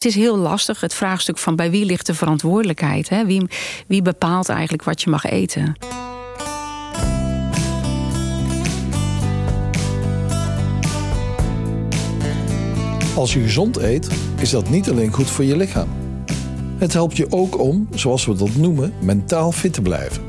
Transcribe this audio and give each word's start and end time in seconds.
Het 0.00 0.08
is 0.08 0.14
heel 0.14 0.36
lastig, 0.36 0.80
het 0.80 0.94
vraagstuk 0.94 1.38
van 1.38 1.56
bij 1.56 1.70
wie 1.70 1.84
ligt 1.84 2.06
de 2.06 2.14
verantwoordelijkheid? 2.14 3.08
Hè? 3.08 3.24
Wie, 3.24 3.46
wie 3.86 4.02
bepaalt 4.02 4.48
eigenlijk 4.48 4.84
wat 4.84 5.02
je 5.02 5.10
mag 5.10 5.24
eten? 5.24 5.76
Als 13.16 13.32
je 13.32 13.40
gezond 13.40 13.76
eet, 13.76 14.08
is 14.38 14.50
dat 14.50 14.68
niet 14.68 14.90
alleen 14.90 15.12
goed 15.12 15.30
voor 15.30 15.44
je 15.44 15.56
lichaam. 15.56 15.88
Het 16.78 16.92
helpt 16.92 17.16
je 17.16 17.32
ook 17.32 17.58
om, 17.58 17.88
zoals 17.94 18.26
we 18.26 18.34
dat 18.34 18.54
noemen, 18.54 18.94
mentaal 19.00 19.52
fit 19.52 19.72
te 19.72 19.82
blijven. 19.82 20.22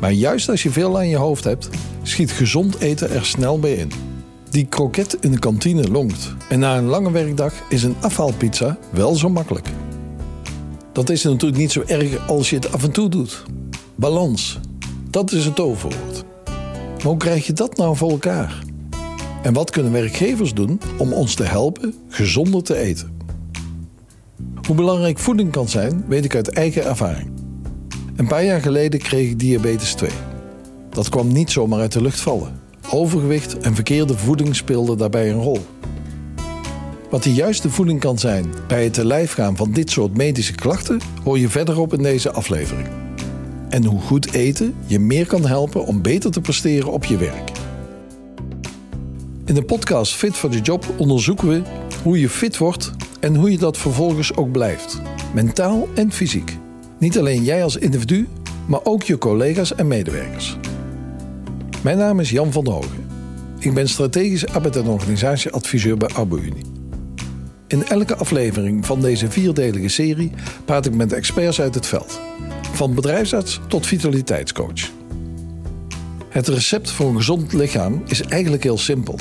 Maar 0.00 0.12
juist 0.12 0.48
als 0.48 0.62
je 0.62 0.70
veel 0.70 0.96
aan 0.96 1.08
je 1.08 1.16
hoofd 1.16 1.44
hebt, 1.44 1.68
schiet 2.02 2.32
gezond 2.32 2.78
eten 2.78 3.10
er 3.10 3.24
snel 3.24 3.58
bij 3.58 3.74
in. 3.74 4.09
Die 4.50 4.66
kroket 4.66 5.16
in 5.20 5.30
de 5.30 5.38
kantine 5.38 5.90
longt. 5.90 6.34
En 6.48 6.58
na 6.58 6.78
een 6.78 6.84
lange 6.84 7.10
werkdag 7.10 7.52
is 7.68 7.82
een 7.82 7.96
afhaalpizza 8.00 8.78
wel 8.90 9.14
zo 9.14 9.28
makkelijk. 9.28 9.68
Dat 10.92 11.10
is 11.10 11.22
natuurlijk 11.22 11.60
niet 11.60 11.72
zo 11.72 11.82
erg 11.86 12.28
als 12.28 12.50
je 12.50 12.56
het 12.56 12.72
af 12.72 12.84
en 12.84 12.90
toe 12.90 13.08
doet. 13.08 13.42
Balans, 13.94 14.58
dat 15.10 15.32
is 15.32 15.44
het 15.44 15.54
toverwoord. 15.54 16.24
Maar 16.96 17.02
hoe 17.02 17.16
krijg 17.16 17.46
je 17.46 17.52
dat 17.52 17.76
nou 17.76 17.96
voor 17.96 18.10
elkaar? 18.10 18.62
En 19.42 19.52
wat 19.52 19.70
kunnen 19.70 19.92
werkgevers 19.92 20.54
doen 20.54 20.80
om 20.98 21.12
ons 21.12 21.34
te 21.34 21.44
helpen 21.44 21.94
gezonder 22.08 22.62
te 22.62 22.76
eten? 22.76 23.16
Hoe 24.66 24.76
belangrijk 24.76 25.18
voeding 25.18 25.50
kan 25.50 25.68
zijn, 25.68 26.04
weet 26.08 26.24
ik 26.24 26.34
uit 26.34 26.48
eigen 26.48 26.84
ervaring. 26.84 27.30
Een 28.16 28.26
paar 28.26 28.44
jaar 28.44 28.60
geleden 28.60 29.00
kreeg 29.00 29.30
ik 29.30 29.38
diabetes 29.38 29.94
2. 29.94 30.10
Dat 30.90 31.08
kwam 31.08 31.32
niet 31.32 31.50
zomaar 31.50 31.80
uit 31.80 31.92
de 31.92 32.02
lucht 32.02 32.20
vallen. 32.20 32.59
Overgewicht 32.92 33.58
en 33.58 33.74
verkeerde 33.74 34.18
voeding 34.18 34.56
speelden 34.56 34.98
daarbij 34.98 35.30
een 35.30 35.42
rol. 35.42 35.58
Wat 37.10 37.22
de 37.22 37.32
juiste 37.32 37.70
voeding 37.70 38.00
kan 38.00 38.18
zijn 38.18 38.52
bij 38.66 38.84
het 38.84 38.94
te 38.94 39.04
lijf 39.04 39.32
gaan 39.32 39.56
van 39.56 39.72
dit 39.72 39.90
soort 39.90 40.16
medische 40.16 40.54
klachten, 40.54 41.00
hoor 41.24 41.38
je 41.38 41.48
verderop 41.48 41.92
in 41.92 42.02
deze 42.02 42.30
aflevering. 42.30 42.88
En 43.68 43.84
hoe 43.84 44.00
goed 44.00 44.32
eten 44.32 44.74
je 44.86 44.98
meer 44.98 45.26
kan 45.26 45.46
helpen 45.46 45.86
om 45.86 46.02
beter 46.02 46.30
te 46.30 46.40
presteren 46.40 46.92
op 46.92 47.04
je 47.04 47.16
werk. 47.16 47.50
In 49.44 49.54
de 49.54 49.62
podcast 49.62 50.14
Fit 50.14 50.34
for 50.34 50.50
the 50.50 50.60
Job 50.60 50.84
onderzoeken 50.96 51.48
we 51.48 51.62
hoe 52.02 52.20
je 52.20 52.28
fit 52.28 52.58
wordt 52.58 52.90
en 53.20 53.34
hoe 53.34 53.50
je 53.50 53.58
dat 53.58 53.78
vervolgens 53.78 54.36
ook 54.36 54.52
blijft, 54.52 55.00
mentaal 55.34 55.88
en 55.94 56.12
fysiek. 56.12 56.56
Niet 56.98 57.18
alleen 57.18 57.44
jij 57.44 57.62
als 57.62 57.76
individu, 57.76 58.28
maar 58.66 58.80
ook 58.84 59.02
je 59.02 59.18
collega's 59.18 59.74
en 59.74 59.86
medewerkers. 59.86 60.56
Mijn 61.80 61.98
naam 61.98 62.20
is 62.20 62.30
Jan 62.30 62.52
van 62.52 62.64
der 62.64 62.72
Hogen. 62.72 63.06
Ik 63.58 63.74
ben 63.74 63.88
strategisch 63.88 64.46
arbeid- 64.46 64.76
en 64.76 64.86
organisatieadviseur 64.86 65.96
bij 65.96 66.08
ArboUnie. 66.08 66.64
In 67.66 67.86
elke 67.86 68.16
aflevering 68.16 68.86
van 68.86 69.00
deze 69.00 69.30
vierdelige 69.30 69.88
serie 69.88 70.32
praat 70.64 70.86
ik 70.86 70.94
met 70.94 71.12
experts 71.12 71.60
uit 71.60 71.74
het 71.74 71.86
veld. 71.86 72.20
Van 72.72 72.94
bedrijfsarts 72.94 73.60
tot 73.68 73.86
vitaliteitscoach. 73.86 74.90
Het 76.28 76.48
recept 76.48 76.90
voor 76.90 77.08
een 77.08 77.16
gezond 77.16 77.52
lichaam 77.52 78.02
is 78.06 78.22
eigenlijk 78.22 78.62
heel 78.62 78.78
simpel. 78.78 79.18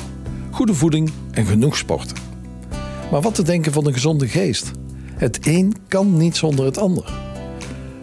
Goede 0.51 0.73
voeding 0.73 1.11
en 1.31 1.45
genoeg 1.45 1.77
sporten. 1.77 2.17
Maar 3.11 3.21
wat 3.21 3.35
te 3.35 3.43
denken 3.43 3.71
van 3.71 3.87
een 3.87 3.93
gezonde 3.93 4.27
geest? 4.27 4.71
Het 5.13 5.47
een 5.47 5.73
kan 5.87 6.17
niet 6.17 6.37
zonder 6.37 6.65
het 6.65 6.77
ander. 6.77 7.13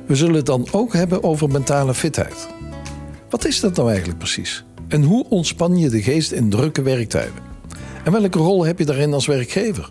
We 0.07 0.15
zullen 0.15 0.35
het 0.35 0.47
dan 0.47 0.69
ook 0.73 0.93
hebben 0.93 1.23
over 1.23 1.49
mentale 1.49 1.95
fitheid. 1.95 2.55
Wat 3.37 3.47
is 3.47 3.61
dat 3.61 3.77
nou 3.77 3.89
eigenlijk 3.89 4.19
precies? 4.19 4.65
En 4.89 5.03
hoe 5.03 5.29
ontspan 5.29 5.79
je 5.79 5.89
de 5.89 6.03
geest 6.03 6.33
in 6.33 6.51
drukke 6.51 6.83
werktijden? 6.83 7.35
En 8.05 8.13
welke 8.13 8.39
rol 8.39 8.65
heb 8.65 8.79
je 8.79 8.85
daarin 8.85 9.13
als 9.13 9.27
werkgever? 9.27 9.91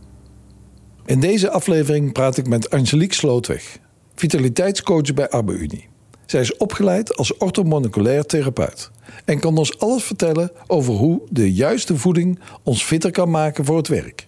In 1.05 1.19
deze 1.19 1.49
aflevering 1.49 2.11
praat 2.13 2.37
ik 2.37 2.47
met 2.47 2.69
Angelique 2.69 3.15
Slootweg, 3.15 3.77
vitaliteitscoach 4.15 5.13
bij 5.13 5.29
ArbeUnie. 5.29 5.87
Zij 6.25 6.41
is 6.41 6.57
opgeleid 6.57 7.15
als 7.15 7.37
orthomoleculair 7.37 8.25
therapeut 8.25 8.91
en 9.25 9.39
kan 9.39 9.57
ons 9.57 9.79
alles 9.79 10.03
vertellen 10.03 10.51
over 10.67 10.93
hoe 10.93 11.21
de 11.29 11.53
juiste 11.53 11.97
voeding 11.97 12.39
ons 12.63 12.83
fitter 12.83 13.11
kan 13.11 13.29
maken 13.29 13.65
voor 13.65 13.77
het 13.77 13.87
werk. 13.87 14.25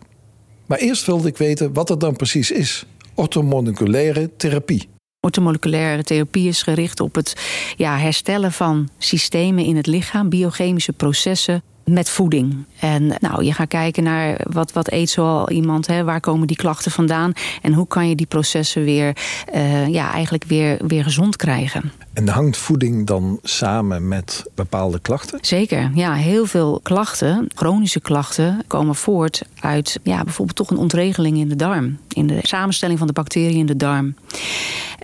Maar 0.66 0.78
eerst 0.78 1.06
wilde 1.06 1.28
ik 1.28 1.38
weten 1.38 1.74
wat 1.74 1.90
het 1.90 2.00
dan 2.00 2.16
precies 2.16 2.52
is: 2.52 2.86
orthomoleculaire 3.14 4.30
therapie. 4.36 4.90
Orthomoleculaire 5.28 6.04
therapie 6.04 6.48
is 6.48 6.64
gericht 6.64 7.00
op 7.00 7.16
het 7.16 7.36
ja, 7.78 7.98
herstellen 7.98 8.52
van 8.52 8.90
systemen 8.98 9.64
in 9.64 9.76
het 9.76 9.88
lichaam, 9.88 10.30
biochemische 10.30 10.94
processen 10.94 11.64
met 11.88 12.09
voeding. 12.09 12.66
En 12.80 13.16
nou, 13.20 13.44
je 13.44 13.53
gaat 13.53 13.68
kijken 13.68 14.03
naar 14.03 14.42
wat, 14.50 14.72
wat 14.72 14.92
eet 14.92 15.09
zoal 15.09 15.50
iemand, 15.50 15.88
hè, 15.88 16.03
waar 16.03 16.20
komen 16.20 16.48
die 16.48 16.56
klachten 16.56 16.92
vandaan 16.92 17.34
en 17.62 17.74
hoe 17.74 17.88
kan 17.88 18.09
je 18.09 18.16
die 18.16 18.25
processen 18.25 18.84
weer, 18.84 19.18
uh, 19.56 19.88
ja, 19.88 20.12
eigenlijk 20.12 20.44
weer, 20.47 20.78
weer 20.88 21.03
gezond 21.03 21.36
krijgen. 21.36 21.92
En 22.14 22.28
hangt 22.28 22.58
voeding 22.58 23.08
dan 23.08 23.40
samen 23.44 24.08
met 24.08 24.46
bepaalde 24.56 25.00
klachten? 25.00 25.40
Zeker, 25.42 25.92
ja. 25.94 26.14
Heel 26.14 26.46
veel 26.46 26.80
klachten, 26.84 27.47
chronische 27.56 28.00
klachten, 28.00 28.64
komen 28.68 28.96
voort 28.96 29.42
uit 29.59 30.00
ja, 30.03 30.24
bijvoorbeeld 30.24 30.58
toch 30.58 30.70
een 30.70 30.78
ontregeling 30.78 31.38
in 31.38 31.50
de 31.50 31.56
darm. 31.56 31.97
In 32.08 32.28
de 32.28 32.40
samenstelling 32.42 32.97
van 32.97 33.08
de 33.08 33.14
bacteriën 33.14 33.59
in 33.59 33.66
de 33.66 33.76
darm. 33.76 34.16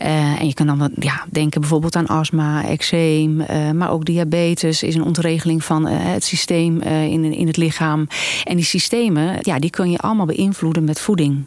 Uh, 0.03 0.39
en 0.41 0.47
je 0.47 0.53
kan 0.53 0.67
dan 0.67 0.91
ja, 0.95 1.25
denken 1.29 1.61
bijvoorbeeld 1.61 1.95
aan 1.95 2.07
astma, 2.07 2.65
eczeem, 2.65 3.39
uh, 3.39 3.71
maar 3.71 3.91
ook 3.91 4.05
diabetes 4.05 4.83
is 4.83 4.95
een 4.95 5.03
ontregeling 5.03 5.63
van 5.63 5.85
het 5.85 6.23
systeem 6.23 6.72
in, 6.81 7.33
in 7.33 7.47
het 7.47 7.57
lichaam. 7.57 8.07
En 8.43 8.55
die 8.55 8.65
systemen, 8.65 9.37
ja, 9.41 9.59
die 9.59 9.69
kun 9.69 9.91
je 9.91 9.97
allemaal 9.97 10.25
beïnvloeden 10.25 10.83
met 10.83 10.99
voeding. 10.99 11.43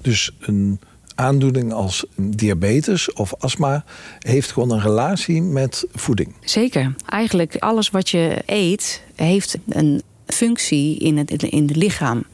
Dus 0.00 0.30
een 0.40 0.80
aandoening 1.14 1.72
als 1.72 2.04
diabetes 2.16 3.12
of 3.12 3.34
astma 3.38 3.84
heeft 4.18 4.52
gewoon 4.52 4.70
een 4.70 4.80
relatie 4.80 5.42
met 5.42 5.86
voeding. 5.94 6.34
Zeker. 6.40 6.94
Eigenlijk 7.06 7.56
alles 7.56 7.90
wat 7.90 8.10
je 8.10 8.42
eet 8.46 9.02
heeft 9.14 9.58
een 9.68 10.02
functie 10.26 10.98
in 10.98 11.16
het, 11.16 11.42
in 11.42 11.66
het 11.66 11.76
lichaam. 11.76 12.24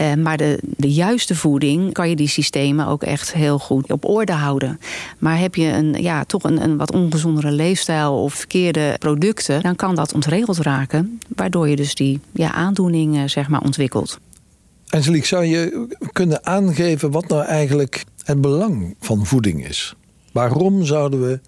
Uh, 0.00 0.14
maar 0.14 0.36
de, 0.36 0.58
de 0.62 0.92
juiste 0.92 1.34
voeding 1.34 1.92
kan 1.92 2.08
je 2.08 2.16
die 2.16 2.28
systemen 2.28 2.86
ook 2.86 3.02
echt 3.02 3.32
heel 3.32 3.58
goed 3.58 3.92
op 3.92 4.08
orde 4.08 4.32
houden. 4.32 4.80
Maar 5.18 5.38
heb 5.38 5.54
je 5.54 5.66
een, 5.66 6.02
ja, 6.02 6.24
toch 6.24 6.42
een, 6.42 6.62
een 6.62 6.76
wat 6.76 6.92
ongezondere 6.92 7.50
leefstijl 7.50 8.22
of 8.22 8.34
verkeerde 8.34 8.96
producten, 8.98 9.62
dan 9.62 9.76
kan 9.76 9.94
dat 9.94 10.14
ontregeld 10.14 10.58
raken. 10.58 11.18
Waardoor 11.28 11.68
je 11.68 11.76
dus 11.76 11.94
die 11.94 12.20
ja, 12.32 12.52
aandoeningen 12.52 13.30
zeg 13.30 13.48
maar, 13.48 13.60
ontwikkelt. 13.60 14.18
Angelique, 14.88 15.26
zou 15.26 15.44
je 15.44 15.86
kunnen 16.12 16.46
aangeven 16.46 17.10
wat 17.10 17.28
nou 17.28 17.44
eigenlijk 17.44 18.04
het 18.24 18.40
belang 18.40 18.94
van 19.00 19.26
voeding 19.26 19.68
is? 19.68 19.94
Waarom 20.32 20.84
zouden 20.84 21.22
we 21.26 21.40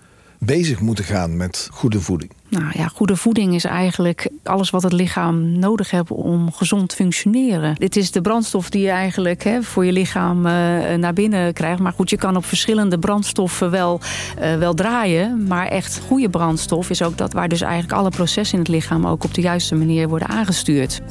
bezig 0.45 0.81
moeten 0.81 1.05
gaan 1.05 1.37
met 1.37 1.69
goede 1.73 2.01
voeding? 2.01 2.31
Nou 2.49 2.71
ja, 2.73 2.89
goede 2.89 3.17
voeding 3.17 3.55
is 3.55 3.65
eigenlijk 3.65 4.29
alles 4.43 4.71
wat 4.71 4.83
het 4.83 4.93
lichaam 4.93 5.59
nodig 5.59 5.91
heeft 5.91 6.11
om 6.11 6.53
gezond 6.53 6.89
te 6.89 6.97
functioneren. 6.97 7.75
Dit 7.75 7.97
is 7.97 8.11
de 8.11 8.21
brandstof 8.21 8.71
die 8.71 8.83
je 8.83 8.91
eigenlijk 8.91 9.45
hè, 9.45 9.63
voor 9.63 9.85
je 9.85 9.93
lichaam 9.93 10.37
uh, 10.37 10.53
naar 10.95 11.13
binnen 11.13 11.53
krijgt. 11.53 11.81
Maar 11.81 11.93
goed, 11.93 12.11
je 12.11 12.17
kan 12.17 12.37
op 12.37 12.45
verschillende 12.45 12.99
brandstoffen 12.99 13.71
wel, 13.71 14.01
uh, 14.41 14.57
wel 14.57 14.75
draaien. 14.75 15.47
Maar 15.47 15.67
echt 15.67 16.01
goede 16.07 16.29
brandstof 16.29 16.91
is 16.91 17.03
ook 17.03 17.19
dat 17.19 17.33
waar 17.33 17.49
dus 17.49 17.61
eigenlijk 17.61 17.93
alle 17.93 18.11
processen 18.11 18.59
in 18.59 18.65
het 18.65 18.73
lichaam 18.73 19.07
ook 19.07 19.25
op 19.25 19.35
de 19.35 19.41
juiste 19.41 19.75
manier 19.75 20.09
worden 20.09 20.29
aangestuurd 20.29 21.03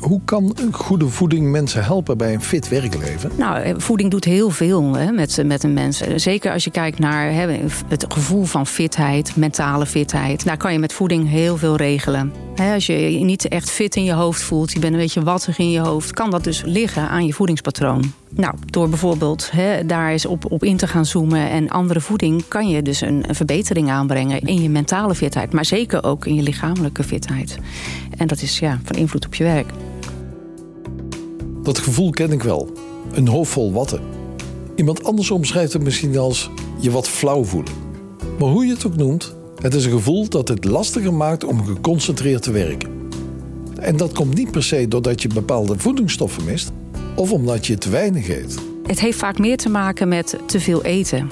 hoe 0.00 0.20
kan 0.24 0.54
goede 0.72 1.08
voeding 1.08 1.50
mensen 1.50 1.84
helpen 1.84 2.18
bij 2.18 2.34
een 2.34 2.42
fit 2.42 2.68
werkleven? 2.68 3.30
Nou, 3.36 3.60
eh, 3.60 3.74
voeding 3.76 4.10
doet 4.10 4.24
heel 4.24 4.50
veel 4.50 4.94
hè, 4.94 5.12
met, 5.12 5.42
met 5.46 5.62
een 5.62 5.72
mens. 5.72 6.02
Zeker 6.16 6.52
als 6.52 6.64
je 6.64 6.70
kijkt 6.70 6.98
naar 6.98 7.32
hè, 7.32 7.58
het 7.88 8.04
gevoel 8.08 8.44
van 8.44 8.66
fitheid, 8.66 9.36
mentale 9.36 9.86
fitheid. 9.86 10.44
Daar 10.44 10.56
kan 10.56 10.72
je 10.72 10.78
met 10.78 10.92
voeding 10.92 11.28
heel 11.28 11.56
veel 11.56 11.76
regelen. 11.76 12.32
als 12.56 12.86
je 12.86 13.18
je 13.18 13.24
niet 13.24 13.48
echt 13.48 13.70
fit 13.70 13.96
in 13.96 14.04
je 14.04 14.12
hoofd 14.12 14.42
voelt, 14.42 14.72
je 14.72 14.78
bent 14.78 14.92
een 14.92 15.00
beetje 15.00 15.22
wattig 15.22 15.58
in 15.58 15.70
je 15.70 15.80
hoofd, 15.80 16.12
kan 16.12 16.30
dat 16.30 16.44
dus 16.44 16.62
liggen 16.66 17.08
aan 17.08 17.26
je 17.26 17.32
voedingspatroon. 17.32 18.12
Nou, 18.34 18.54
door 18.66 18.88
bijvoorbeeld 18.88 19.50
daar 19.86 20.10
eens 20.10 20.26
op, 20.26 20.50
op 20.50 20.64
in 20.64 20.76
te 20.76 20.86
gaan 20.86 21.06
zoomen 21.06 21.50
en 21.50 21.68
andere 21.68 22.00
voeding, 22.00 22.44
kan 22.48 22.68
je 22.68 22.82
dus 22.82 23.00
een 23.00 23.24
verbetering 23.30 23.90
aanbrengen 23.90 24.40
in 24.40 24.62
je 24.62 24.68
mentale 24.68 25.14
fitheid, 25.14 25.52
maar 25.52 25.64
zeker 25.64 26.04
ook 26.04 26.26
in 26.26 26.34
je 26.34 26.42
lichamelijke 26.42 27.02
fitheid. 27.02 27.58
En 28.22 28.28
dat 28.28 28.42
is 28.42 28.58
ja, 28.58 28.80
van 28.84 28.96
invloed 28.96 29.26
op 29.26 29.34
je 29.34 29.44
werk. 29.44 29.72
Dat 31.62 31.78
gevoel 31.78 32.10
ken 32.10 32.32
ik 32.32 32.42
wel. 32.42 32.72
Een 33.12 33.28
hoofd 33.28 33.50
vol 33.50 33.72
watten. 33.72 34.00
Iemand 34.76 35.04
anders 35.04 35.30
omschrijft 35.30 35.72
het 35.72 35.82
misschien 35.82 36.18
als 36.18 36.50
je 36.80 36.90
wat 36.90 37.08
flauw 37.08 37.44
voelen. 37.44 37.72
Maar 38.38 38.48
hoe 38.48 38.66
je 38.66 38.72
het 38.72 38.86
ook 38.86 38.96
noemt, 38.96 39.34
het 39.60 39.74
is 39.74 39.84
een 39.84 39.90
gevoel 39.90 40.28
dat 40.28 40.48
het 40.48 40.64
lastiger 40.64 41.14
maakt 41.14 41.44
om 41.44 41.64
geconcentreerd 41.64 42.42
te 42.42 42.50
werken. 42.50 42.90
En 43.80 43.96
dat 43.96 44.12
komt 44.12 44.34
niet 44.34 44.50
per 44.50 44.62
se 44.62 44.88
doordat 44.88 45.22
je 45.22 45.28
bepaalde 45.28 45.78
voedingsstoffen 45.78 46.44
mist 46.44 46.70
of 47.16 47.32
omdat 47.32 47.66
je 47.66 47.78
te 47.78 47.90
weinig 47.90 48.28
eet. 48.28 48.58
Het 48.86 49.00
heeft 49.00 49.18
vaak 49.18 49.38
meer 49.38 49.56
te 49.56 49.68
maken 49.68 50.08
met 50.08 50.38
te 50.46 50.60
veel 50.60 50.82
eten. 50.82 51.30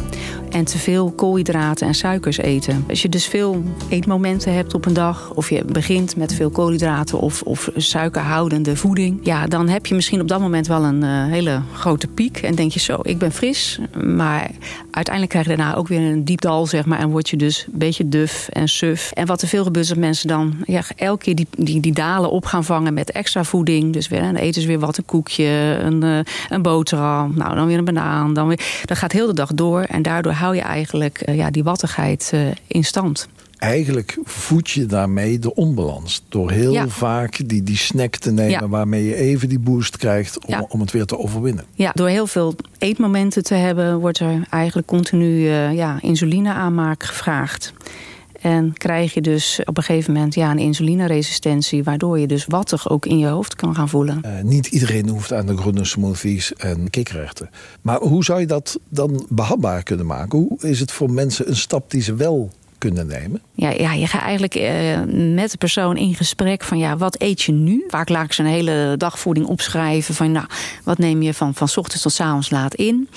En 0.50 0.64
te 0.64 0.79
veel 0.79 1.11
koolhydraten 1.11 1.87
en 1.87 1.94
suikers 1.94 2.38
eten. 2.38 2.85
Als 2.88 3.02
je 3.02 3.08
dus 3.08 3.26
veel 3.26 3.62
eetmomenten 3.88 4.55
hebt 4.55 4.75
op 4.75 4.87
een 4.87 4.93
dag, 4.93 5.32
of 5.35 5.50
je 5.50 5.64
begint 5.64 6.17
met 6.17 6.35
veel 6.35 6.50
koolhydraten 6.50 7.19
of, 7.19 7.43
of 7.43 7.70
suikerhoudende 7.76 8.76
voeding, 8.76 9.20
ja, 9.23 9.47
dan 9.47 9.69
heb 9.69 9.87
je 9.87 9.94
misschien 9.94 10.20
op 10.20 10.29
dat 10.29 10.41
moment 10.41 10.67
wel 10.67 10.85
een 10.85 11.02
uh, 11.02 11.26
hele 11.26 11.62
grote 11.73 12.06
piek. 12.06 12.37
En 12.38 12.55
denk 12.55 12.73
je 12.73 12.81
zo, 12.81 12.99
ik 13.02 13.19
ben 13.19 13.32
fris. 13.32 13.79
Maar 14.05 14.50
uiteindelijk 14.91 15.29
krijg 15.29 15.49
je 15.49 15.56
daarna 15.56 15.75
ook 15.75 15.88
weer 15.88 16.00
een 16.00 16.25
diep 16.25 16.41
dal, 16.41 16.67
zeg 16.67 16.85
maar. 16.87 16.99
En 16.99 17.11
word 17.11 17.29
je 17.29 17.37
dus 17.37 17.67
een 17.73 17.79
beetje 17.79 18.08
duf 18.08 18.49
en 18.49 18.69
suf. 18.69 19.11
En 19.12 19.26
wat 19.26 19.43
er 19.43 19.49
veel 19.49 19.64
gebeurt, 19.64 19.85
is 19.85 19.91
dat 19.91 20.00
mensen 20.00 20.29
dan 20.29 20.55
ja, 20.64 20.82
elke 20.97 21.25
keer 21.25 21.35
die, 21.35 21.47
die, 21.56 21.81
die 21.81 21.93
dalen 21.93 22.31
op 22.31 22.44
gaan 22.44 22.64
vangen 22.64 22.94
met 22.94 23.11
extra 23.11 23.44
voeding. 23.44 23.93
Dus 23.93 24.08
weer, 24.08 24.20
dan 24.20 24.35
eten 24.35 24.62
ze 24.62 24.69
weer 24.69 24.79
wat, 24.79 24.97
een 24.97 25.05
koekje, 25.05 25.79
een, 25.82 26.05
uh, 26.05 26.19
een 26.49 26.62
boterham, 26.62 27.32
nou 27.43 27.55
dan 27.55 27.67
weer 27.67 27.79
een 27.79 27.85
banaan. 27.85 28.35
Dan 28.35 28.49
weer, 28.49 28.83
dat 28.85 28.99
gaat 28.99 29.13
heel 29.13 29.27
de 29.27 29.35
dag 29.35 29.55
door. 29.55 29.81
En 29.81 30.03
daardoor 30.03 30.33
hou 30.33 30.55
je 30.55 30.63
eigenlijk 30.63 31.23
uh, 31.29 31.37
ja, 31.37 31.51
die 31.51 31.65
wattigheid 31.65 32.31
uh, 32.35 32.41
in 32.67 32.85
stand 32.85 33.29
eigenlijk 33.61 34.19
voed 34.23 34.71
je 34.71 34.87
daarmee 34.87 35.39
de 35.39 35.55
onbalans. 35.55 36.23
Door 36.29 36.51
heel 36.51 36.73
ja. 36.73 36.89
vaak 36.89 37.49
die, 37.49 37.63
die 37.63 37.77
snack 37.77 38.17
te 38.17 38.33
nemen 38.33 38.51
ja. 38.51 38.69
waarmee 38.69 39.05
je 39.05 39.15
even 39.15 39.49
die 39.49 39.59
boost 39.59 39.97
krijgt 39.97 40.47
om, 40.47 40.55
ja. 40.55 40.67
om 40.69 40.81
het 40.81 40.91
weer 40.91 41.05
te 41.05 41.19
overwinnen. 41.19 41.65
Ja, 41.75 41.91
door 41.95 42.09
heel 42.09 42.27
veel 42.27 42.55
eetmomenten 42.79 43.43
te 43.43 43.55
hebben 43.55 43.99
wordt 43.99 44.19
er 44.19 44.47
eigenlijk 44.51 44.87
continu 44.87 45.27
uh, 45.27 45.75
ja, 45.75 45.99
insuline 46.01 46.53
aanmaak 46.53 47.03
gevraagd. 47.03 47.73
En 48.41 48.73
krijg 48.73 49.15
je 49.15 49.21
dus 49.21 49.61
op 49.65 49.77
een 49.77 49.83
gegeven 49.83 50.13
moment 50.13 50.35
ja, 50.35 50.51
een 50.51 50.59
insulineresistentie... 50.59 51.85
waardoor 51.85 52.19
je 52.19 52.27
dus 52.27 52.45
wattig 52.47 52.91
ook 52.91 53.07
in 53.07 53.19
je 53.19 53.27
hoofd 53.27 53.55
kan 53.55 53.75
gaan 53.75 53.89
voelen. 53.89 54.21
Uh, 54.25 54.43
niet 54.43 54.67
iedereen 54.67 55.09
hoeft 55.09 55.33
aan 55.33 55.47
de 55.47 55.57
groene 55.57 55.85
smoothies 55.85 56.55
en 56.55 56.91
kikrechten. 56.91 57.51
Maar 57.83 57.99
hoe 57.99 58.25
zou 58.25 58.41
je 58.41 58.47
dat 58.47 58.79
dan 58.89 59.27
behapbaar 59.29 59.83
kunnen 59.83 60.07
maken? 60.07 60.39
Hoe 60.39 60.59
is 60.61 60.81
het 60.81 60.93
voor 60.93 61.11
mensen 61.11 61.49
een 61.49 61.57
stap 61.57 61.91
die 61.91 62.03
ze 62.03 62.15
wel 62.15 62.51
kunnen 62.79 63.07
nemen? 63.07 63.43
Ja, 63.55 63.71
ja 63.71 63.93
je 63.93 64.07
gaat 64.07 64.23
eigenlijk 64.23 64.55
uh, 64.55 64.99
met 65.35 65.51
de 65.51 65.59
persoon 65.59 65.97
in 65.97 66.15
gesprek 66.15 66.63
van 66.63 66.79
ja, 66.79 66.97
wat 66.97 67.21
eet 67.21 67.43
je 67.43 67.53
nu? 67.53 67.85
Vaak 67.89 68.09
laat 68.09 68.25
ik 68.25 68.33
ze 68.33 68.43
een 68.43 68.49
hele 68.49 68.95
dagvoeding 68.97 69.47
opschrijven 69.47 70.15
van 70.15 70.33
nou, 70.33 70.47
wat 70.85 70.99
neem 70.99 71.23
je 71.23 71.35
van, 71.35 71.55
van 71.55 71.69
ochtends 71.75 72.03
tot 72.03 72.21
avonds 72.21 72.51
laat 72.51 72.75
in? 72.75 73.09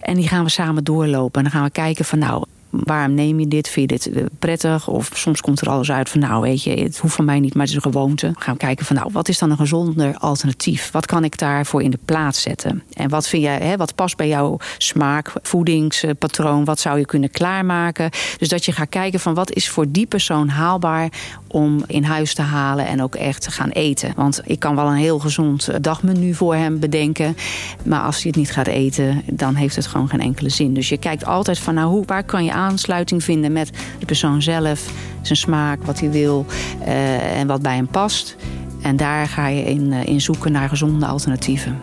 En 0.00 0.16
die 0.16 0.28
gaan 0.28 0.44
we 0.44 0.50
samen 0.50 0.84
doorlopen 0.84 1.38
en 1.38 1.42
dan 1.42 1.52
gaan 1.52 1.64
we 1.64 1.70
kijken 1.70 2.04
van 2.04 2.18
nou, 2.18 2.44
waarom 2.72 3.14
neem 3.14 3.40
je 3.40 3.48
dit? 3.48 3.68
Vind 3.68 3.90
je 3.90 3.96
dit 3.96 4.16
eh, 4.16 4.24
prettig? 4.38 4.88
Of 4.88 5.10
soms 5.14 5.40
komt 5.40 5.60
er 5.60 5.68
alles 5.68 5.90
uit 5.90 6.08
van 6.08 6.20
nou 6.20 6.40
weet 6.40 6.62
je, 6.62 6.70
het 6.70 6.98
hoeft 6.98 7.14
van 7.14 7.24
mij 7.24 7.40
niet, 7.40 7.54
maar 7.54 7.66
het 7.66 7.70
is 7.70 7.84
een 7.84 7.92
gewoonte. 7.92 8.32
Gaan 8.38 8.56
kijken 8.56 8.86
van 8.86 8.96
nou, 8.96 9.08
wat 9.12 9.28
is 9.28 9.38
dan 9.38 9.50
een 9.50 9.56
gezonder 9.56 10.16
alternatief? 10.16 10.90
Wat 10.90 11.06
kan 11.06 11.24
ik 11.24 11.38
daarvoor 11.38 11.82
in 11.82 11.90
de 11.90 11.98
plaats 12.04 12.42
zetten? 12.42 12.82
En 12.92 13.08
wat 13.08 13.28
vind 13.28 13.42
jij, 13.42 13.58
hè, 13.58 13.76
wat 13.76 13.94
past 13.94 14.16
bij 14.16 14.28
jouw 14.28 14.56
smaak, 14.78 15.32
voedingspatroon? 15.42 16.64
Wat 16.64 16.80
zou 16.80 16.98
je 16.98 17.06
kunnen 17.06 17.30
klaarmaken? 17.30 18.10
Dus 18.38 18.48
dat 18.48 18.64
je 18.64 18.72
gaat 18.72 18.88
kijken 18.88 19.20
van 19.20 19.34
wat 19.34 19.52
is 19.52 19.68
voor 19.68 19.90
die 19.90 20.06
persoon 20.06 20.48
haalbaar 20.48 21.08
om 21.48 21.84
in 21.86 22.04
huis 22.04 22.34
te 22.34 22.42
halen 22.42 22.86
en 22.86 23.02
ook 23.02 23.14
echt 23.14 23.42
te 23.42 23.50
gaan 23.50 23.70
eten. 23.70 24.12
Want 24.16 24.40
ik 24.44 24.58
kan 24.58 24.76
wel 24.76 24.86
een 24.86 24.94
heel 24.94 25.18
gezond 25.18 25.84
dagmenu 25.84 26.34
voor 26.34 26.54
hem 26.54 26.78
bedenken. 26.78 27.36
Maar 27.84 28.00
als 28.00 28.16
hij 28.16 28.26
het 28.26 28.36
niet 28.36 28.52
gaat 28.52 28.66
eten, 28.66 29.22
dan 29.32 29.54
heeft 29.54 29.76
het 29.76 29.86
gewoon 29.86 30.08
geen 30.08 30.20
enkele 30.20 30.48
zin. 30.48 30.74
Dus 30.74 30.88
je 30.88 30.96
kijkt 30.96 31.24
altijd 31.24 31.58
van 31.58 31.74
nou, 31.74 31.88
hoe, 31.90 32.04
waar 32.06 32.24
kan 32.24 32.44
je 32.44 32.52
aansluiting 32.62 33.24
vinden 33.24 33.52
met 33.52 33.70
de 33.98 34.06
persoon 34.06 34.42
zelf, 34.42 34.92
zijn 35.22 35.38
smaak, 35.38 35.84
wat 35.84 36.00
hij 36.00 36.10
wil 36.10 36.46
uh, 36.80 37.38
en 37.38 37.46
wat 37.46 37.62
bij 37.62 37.74
hem 37.74 37.88
past. 37.88 38.36
En 38.82 38.96
daar 38.96 39.26
ga 39.26 39.48
je 39.48 39.64
in, 39.64 39.92
uh, 39.92 40.06
in 40.06 40.20
zoeken 40.20 40.52
naar 40.52 40.68
gezonde 40.68 41.06
alternatieven. 41.06 41.80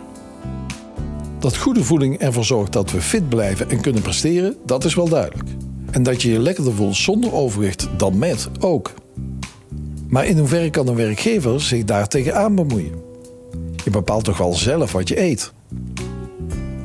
Dat 1.38 1.56
goede 1.56 1.84
voeding 1.84 2.18
ervoor 2.18 2.44
zorgt 2.44 2.72
dat 2.72 2.90
we 2.90 3.00
fit 3.00 3.28
blijven 3.28 3.70
en 3.70 3.80
kunnen 3.80 4.02
presteren, 4.02 4.56
dat 4.66 4.84
is 4.84 4.94
wel 4.94 5.08
duidelijk. 5.08 5.48
En 5.90 6.02
dat 6.02 6.22
je 6.22 6.32
je 6.32 6.38
lekkerder 6.38 6.74
voelt 6.74 6.96
zonder 6.96 7.32
overwicht 7.32 7.88
dan 7.96 8.18
met 8.18 8.48
ook. 8.60 8.94
Maar 10.08 10.26
in 10.26 10.38
hoeverre 10.38 10.70
kan 10.70 10.88
een 10.88 10.94
werkgever 10.94 11.60
zich 11.60 11.84
daar 11.84 12.08
tegenaan 12.08 12.54
bemoeien? 12.54 12.92
Je 13.84 13.90
bepaalt 13.90 14.24
toch 14.24 14.38
wel 14.38 14.54
zelf 14.54 14.92
wat 14.92 15.08
je 15.08 15.20
eet? 15.20 15.52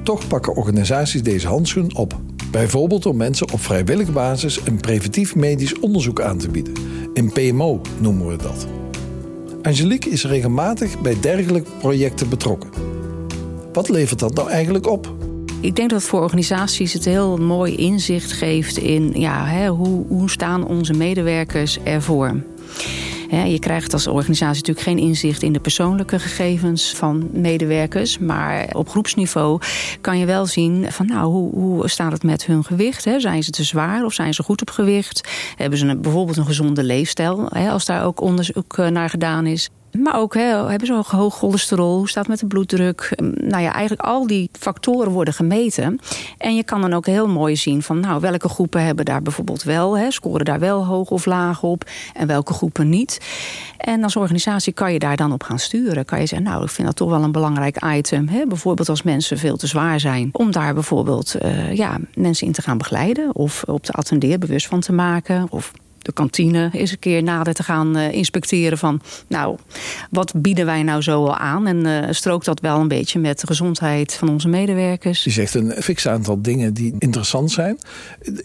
Toch 0.04 0.28
pakken 0.28 0.56
organisaties 0.56 1.24
deze 1.24 1.48
handschoen 1.48 1.96
op. 1.96 2.20
Bijvoorbeeld 2.56 3.04
door 3.04 3.16
mensen 3.16 3.52
op 3.52 3.60
vrijwillige 3.60 4.12
basis 4.12 4.60
een 4.66 4.78
preventief 4.78 5.36
medisch 5.36 5.80
onderzoek 5.80 6.22
aan 6.22 6.38
te 6.38 6.50
bieden. 6.50 6.74
In 7.14 7.32
PMO 7.32 7.82
noemen 7.98 8.28
we 8.28 8.36
dat. 8.36 8.68
Angelique 9.62 10.10
is 10.10 10.26
regelmatig 10.26 11.02
bij 11.02 11.20
dergelijke 11.22 11.72
projecten 11.80 12.30
betrokken. 12.30 12.70
Wat 13.74 13.90
levert 13.90 14.20
dat 14.20 14.34
nou 14.34 14.50
eigenlijk 14.50 14.88
op? 14.88 15.16
Ik 15.62 15.76
denk 15.76 15.90
dat 15.90 16.04
voor 16.04 16.22
organisaties 16.22 16.94
het 16.94 17.06
heel 17.06 17.38
mooi 17.38 17.76
inzicht 17.76 18.32
geeft 18.32 18.78
in 18.78 19.12
ja, 19.14 19.46
hè, 19.46 19.68
hoe, 19.68 20.06
hoe 20.08 20.30
staan 20.30 20.68
onze 20.68 20.94
medewerkers 20.94 21.80
ervoor. 21.84 22.36
Je 23.30 23.60
krijgt 23.60 23.94
als 23.94 24.08
organisatie 24.08 24.66
natuurlijk 24.66 24.88
geen 24.88 25.08
inzicht 25.08 25.44
in 25.44 25.54
de 25.54 25.60
persoonlijke 25.60 26.20
gegevens 26.20 26.94
van 26.96 27.30
medewerkers. 27.32 28.18
Maar 28.18 28.70
op 28.74 28.90
groepsniveau 28.90 29.62
kan 30.02 30.18
je 30.18 30.26
wel 30.26 30.46
zien 30.46 30.92
van 30.92 31.06
nou, 31.06 31.32
hoe, 31.32 31.54
hoe 31.54 31.90
staat 31.90 32.12
het 32.12 32.24
met 32.24 32.46
hun 32.46 32.64
gewicht? 32.64 33.08
Zijn 33.18 33.44
ze 33.44 33.52
te 33.52 33.64
zwaar 33.64 34.06
of 34.06 34.14
zijn 34.14 34.34
ze 34.34 34.44
goed 34.44 34.62
op 34.62 34.70
gewicht? 34.70 35.30
Hebben 35.56 35.80
ze 35.80 35.88
een, 35.88 36.02
bijvoorbeeld 36.02 36.38
een 36.38 36.46
gezonde 36.46 36.84
leefstijl? 36.84 37.50
Als 37.50 37.86
daar 37.86 38.06
ook 38.06 38.22
onderzoek 38.22 38.78
eh, 38.78 38.88
naar 38.88 39.10
gedaan 39.10 39.46
is. 39.46 39.70
Maar 40.02 40.20
ook 40.20 40.34
hè, 40.34 40.70
hebben 40.70 40.88
ze 40.88 41.04
hoog 41.16 41.36
cholesterol, 41.36 41.98
hoe 41.98 42.10
staat 42.10 42.24
het 42.24 42.32
met 42.32 42.40
de 42.40 42.48
bloeddruk? 42.48 43.12
Ehm, 43.16 43.32
nou 43.36 43.64
ja, 43.64 43.74
eigenlijk 43.74 44.08
al 44.08 44.28
die 44.28 44.50
factoren 44.60 45.12
worden 45.12 45.34
gemeten. 45.34 46.00
En 46.38 46.56
je 46.56 46.64
kan 46.64 46.82
dan 46.82 46.94
ook 46.94 47.06
heel 47.06 47.28
mooi 47.28 47.56
zien 47.56 47.82
van 47.82 48.00
nou, 48.00 48.22
welke 48.22 48.50
groepen 48.50 48.84
hebben 48.84 49.06
daar 49.06 49.22
bijvoorbeeld 49.22 49.64
wel, 49.64 49.98
hè, 49.98 50.12
scoren 50.12 50.46
daar 50.46 50.60
wel 50.60 50.86
hoog 50.86 51.10
of 51.10 51.26
laag 51.26 51.64
op 51.64 51.90
en 52.14 52.28
welke 52.28 52.54
groepen 52.54 52.90
niet. 52.90 53.20
En 53.78 54.04
als 54.04 54.16
organisatie 54.16 54.74
kan 54.74 54.94
je 54.94 55.00
daar 55.00 55.16
dan 55.16 55.32
op 55.32 55.44
gaan 55.44 55.60
sturen. 55.60 56.06
Kan 56.06 56.20
je 56.20 56.26
zeggen, 56.26 56.48
nou, 56.48 56.64
ik 56.64 56.70
vind 56.70 56.88
dat 56.88 56.96
toch 56.96 57.10
wel 57.10 57.24
een 57.24 57.32
belangrijk 57.32 57.84
item. 57.86 58.28
Hè? 58.28 58.46
Bijvoorbeeld 58.46 58.90
als 58.90 59.04
mensen 59.04 59.38
veel 59.38 59.58
te 59.58 59.68
zwaar 59.68 60.00
zijn. 60.00 60.30
Om 60.32 60.52
daar 60.52 60.74
bijvoorbeeld 60.74 61.36
uh, 61.42 61.74
ja, 61.74 61.98
mensen 62.14 62.48
in 62.48 62.54
te 62.54 62.62
gaan 62.62 62.78
begeleiden. 62.78 63.36
Of 63.36 63.64
op 63.64 63.86
de 63.86 63.94
attendeer 63.94 64.40
bewust 64.40 64.68
van 64.68 64.80
te 64.80 64.94
maken. 64.94 65.48
Of 65.50 65.72
de 66.06 66.14
kantine 66.14 66.70
eens 66.72 66.92
een 66.92 67.00
keer 67.00 67.24
nader 67.24 67.54
te 67.54 67.64
gaan 67.64 67.98
uh, 67.98 68.12
inspecteren 68.12 68.78
van... 68.78 69.02
nou, 69.28 69.58
wat 70.10 70.34
bieden 70.36 70.66
wij 70.66 70.84
nou 70.84 71.02
zo 71.02 71.26
al 71.26 71.38
aan? 71.38 71.68
En 71.68 71.86
uh, 71.86 72.08
strookt 72.10 72.46
dat 72.46 72.60
wel 72.60 72.80
een 72.80 72.88
beetje 72.88 73.20
met 73.20 73.40
de 73.40 73.48
gezondheid 73.48 74.14
van 74.14 74.30
onze 74.30 74.48
medewerkers? 74.48 75.24
Je 75.24 75.30
zegt 75.30 75.54
een 75.54 75.72
fix 75.72 76.08
aantal 76.08 76.42
dingen 76.42 76.74
die 76.74 76.96
interessant 77.00 77.52
zijn. 77.52 77.78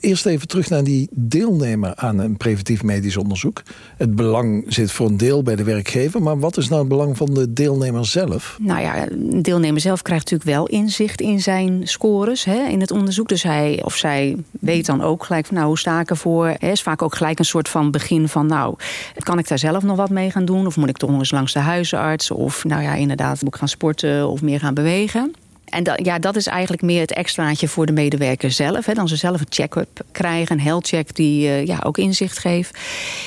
Eerst 0.01 0.27
even 0.27 0.49
terug 0.49 0.69
naar 0.69 0.85
die 0.85 1.09
deelnemer 1.11 1.95
aan 1.95 2.19
een 2.19 2.37
preventief 2.37 2.83
medisch 2.83 3.17
onderzoek. 3.17 3.63
Het 3.97 4.15
belang 4.15 4.65
zit 4.69 4.93
voor 4.93 5.07
een 5.07 5.17
deel 5.17 5.43
bij 5.43 5.57
de 5.57 5.65
werkgever... 5.65 6.23
maar 6.23 6.39
wat 6.39 6.57
is 6.57 6.69
nou 6.69 6.81
het 6.81 6.89
belang 6.89 7.17
van 7.17 7.35
de 7.35 7.53
deelnemer 7.53 8.07
zelf? 8.07 8.57
Nou 8.61 8.81
ja, 8.81 9.11
een 9.11 9.43
deelnemer 9.43 9.81
zelf 9.81 10.03
krijgt 10.03 10.31
natuurlijk 10.31 10.57
wel 10.57 10.67
inzicht 10.67 11.21
in 11.21 11.41
zijn 11.41 11.81
scores 11.85 12.45
hè, 12.45 12.69
in 12.69 12.81
het 12.81 12.91
onderzoek. 12.91 13.29
Dus 13.29 13.43
hij 13.43 13.81
of 13.85 13.97
zij 13.97 14.37
weet 14.61 14.87
dan 14.87 15.03
ook 15.03 15.25
gelijk 15.25 15.47
van 15.47 15.55
nou, 15.57 15.69
hoe 15.69 15.79
sta 15.79 16.01
ik 16.01 16.11
ervoor? 16.11 16.55
Hè, 16.59 16.71
is 16.71 16.83
vaak 16.83 17.03
ook 17.03 17.15
gelijk 17.15 17.39
een 17.39 17.45
soort 17.51 17.69
van 17.69 17.91
begin 17.91 18.29
van... 18.29 18.47
nou, 18.47 18.75
kan 19.19 19.39
ik 19.39 19.49
daar 19.49 19.59
zelf 19.59 19.83
nog 19.83 19.97
wat 19.97 20.11
mee 20.11 20.31
gaan 20.31 20.45
doen? 20.45 20.67
Of 20.67 20.77
moet 20.77 20.89
ik 20.89 20.97
toch 20.97 21.11
nog 21.11 21.19
eens 21.19 21.31
langs 21.31 21.53
de 21.53 21.59
huisarts? 21.59 22.31
Of 22.31 22.65
nou 22.65 22.83
ja, 22.83 22.95
inderdaad, 22.95 23.43
moet 23.43 23.55
ik 23.55 23.59
gaan 23.59 23.69
sporten 23.69 24.29
of 24.29 24.43
meer 24.43 24.61
gaan 24.61 24.75
bewegen? 24.75 25.35
En 25.65 25.83
dat, 25.83 26.05
ja, 26.05 26.19
dat 26.19 26.37
is 26.37 26.47
eigenlijk 26.47 26.83
meer 26.83 27.01
het 27.01 27.13
extraatje 27.13 27.69
voor 27.69 27.87
de 27.87 27.93
medewerker 27.93 28.51
zelf. 28.51 28.87
Hè. 28.87 28.95
Dan 28.95 29.09
ze 29.09 29.17
zelf 29.17 29.41
een 29.41 29.47
check-up 29.49 30.05
krijgen, 30.13 30.57
een 30.57 30.63
health 30.63 30.87
check 30.87 31.15
die 31.15 31.47
uh, 31.47 31.67
ja, 31.67 31.81
ook 31.83 31.99
inzicht 31.99 32.39
geeft. 32.39 32.79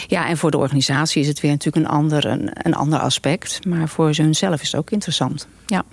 Ja, 0.07 0.27
en 0.27 0.37
voor 0.37 0.51
de 0.51 0.57
organisatie 0.57 1.21
is 1.21 1.27
het 1.27 1.39
weer 1.39 1.51
natuurlijk 1.51 1.85
een 1.85 1.91
ander, 1.91 2.25
een, 2.25 2.49
een 2.53 2.75
ander 2.75 2.99
aspect. 2.99 3.65
Maar 3.65 3.89
voor 3.89 4.09
hunzelf 4.15 4.61
is 4.61 4.71
het 4.71 4.79
ook 4.79 4.91
interessant. 4.91 5.47
Ja. 5.65 5.83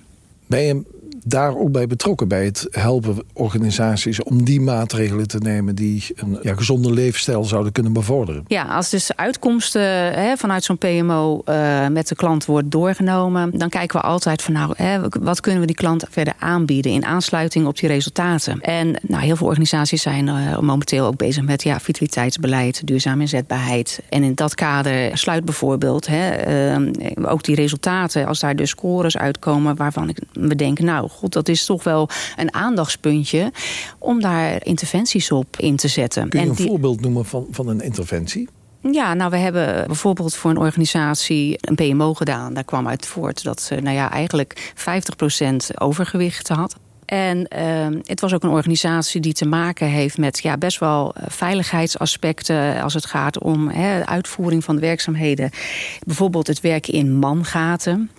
Ben 0.46 0.60
je 0.60 0.82
daar 1.25 1.57
ook 1.57 1.73
bij 1.73 1.87
betrokken, 1.87 2.29
bij 2.29 2.45
het 2.45 2.67
helpen 2.71 3.23
organisaties 3.33 4.23
om 4.23 4.45
die 4.45 4.61
maatregelen 4.61 5.29
te 5.29 5.39
nemen 5.39 5.75
die 5.75 6.05
een 6.15 6.39
ja, 6.43 6.55
gezonde 6.55 6.93
leefstijl 6.93 7.45
zouden 7.45 7.73
kunnen 7.73 7.93
bevorderen. 7.93 8.45
Ja, 8.47 8.65
als 8.65 8.91
dus 8.91 9.17
uitkomsten 9.17 10.12
hè, 10.12 10.37
vanuit 10.37 10.65
zo'n 10.65 10.79
PMO 10.79 11.43
uh, 11.49 11.89
met 11.89 12.09
de 12.09 12.15
klant 12.15 12.45
wordt 12.45 12.71
doorgenomen, 12.71 13.59
dan 13.59 13.69
kijken 13.69 14.00
we 14.00 14.07
altijd 14.07 14.43
van 14.43 14.53
nou, 14.53 14.73
hè, 14.77 15.00
wat 15.21 15.41
kunnen 15.41 15.61
we 15.61 15.67
die 15.67 15.77
klant 15.77 16.05
verder 16.11 16.35
aanbieden 16.39 16.93
in 16.93 17.05
aansluiting 17.05 17.67
op 17.67 17.79
die 17.79 17.89
resultaten. 17.89 18.61
En 18.61 18.97
nou, 19.03 19.23
heel 19.23 19.37
veel 19.37 19.47
organisaties 19.47 20.03
zijn 20.03 20.27
uh, 20.27 20.59
momenteel 20.59 21.07
ook 21.07 21.17
bezig 21.17 21.45
met 21.45 21.62
ja, 21.62 21.81
vitaliteitsbeleid, 21.81 22.87
duurzame 22.87 23.21
inzetbaarheid. 23.21 24.00
En 24.09 24.23
in 24.23 24.35
dat 24.35 24.55
kader 24.55 25.19
sluit 25.19 25.45
bijvoorbeeld 25.45 26.07
hè, 26.07 26.49
uh, 26.77 27.31
ook 27.31 27.43
die 27.43 27.55
resultaten, 27.55 28.27
als 28.27 28.41
daar 28.41 28.57
dus 28.57 28.71
scores 28.71 29.17
uitkomen 29.17 29.77
waarvan 29.77 30.09
ik, 30.09 30.19
we 30.33 30.57
denken, 30.57 30.85
nou, 30.85 31.10
god, 31.11 31.33
dat 31.33 31.49
is 31.49 31.64
toch 31.64 31.85
wel 31.85 32.09
een 32.37 32.55
aandachtspuntje 32.55 33.52
om 33.99 34.21
daar 34.21 34.67
interventies 34.67 35.33
op 35.33 35.57
in 35.57 35.76
te 35.76 35.88
zetten. 35.88 36.29
Kun 36.29 36.40
je 36.40 36.47
en 36.47 36.50
een 36.50 36.67
voorbeeld 36.67 37.00
noemen 37.00 37.25
van, 37.25 37.47
van 37.50 37.69
een 37.69 37.81
interventie? 37.81 38.49
Ja, 38.83 39.14
nou, 39.14 39.31
we 39.31 39.37
hebben 39.37 39.87
bijvoorbeeld 39.87 40.35
voor 40.35 40.50
een 40.50 40.59
organisatie 40.59 41.59
een 41.61 41.75
PMO 41.75 42.14
gedaan. 42.14 42.55
Daar 42.55 42.64
kwam 42.64 42.88
uit 42.88 43.07
voort 43.07 43.43
dat 43.43 43.61
ze 43.61 43.75
nou 43.75 43.97
ja, 43.97 44.11
eigenlijk 44.11 44.73
50% 44.75 45.75
overgewicht 45.75 46.49
had. 46.49 46.76
En 47.11 47.49
ehm, 47.49 47.99
het 48.05 48.21
was 48.21 48.35
ook 48.35 48.43
een 48.43 48.50
organisatie 48.50 49.21
die 49.21 49.33
te 49.33 49.47
maken 49.47 49.87
heeft 49.87 50.19
met 50.19 50.38
ja, 50.43 50.57
best 50.57 50.79
wel 50.79 51.14
eh, 51.14 51.25
veiligheidsaspecten 51.29 52.83
als 52.83 52.95
het 52.95 53.07
gaat 53.07 53.38
om 53.38 53.69
hè, 53.69 54.07
uitvoering 54.07 54.64
van 54.64 54.75
de 54.75 54.81
werkzaamheden. 54.81 55.50
Bijvoorbeeld 56.07 56.47
het 56.47 56.61
werken 56.61 56.93
in 56.93 57.14
mangaten. 57.14 58.11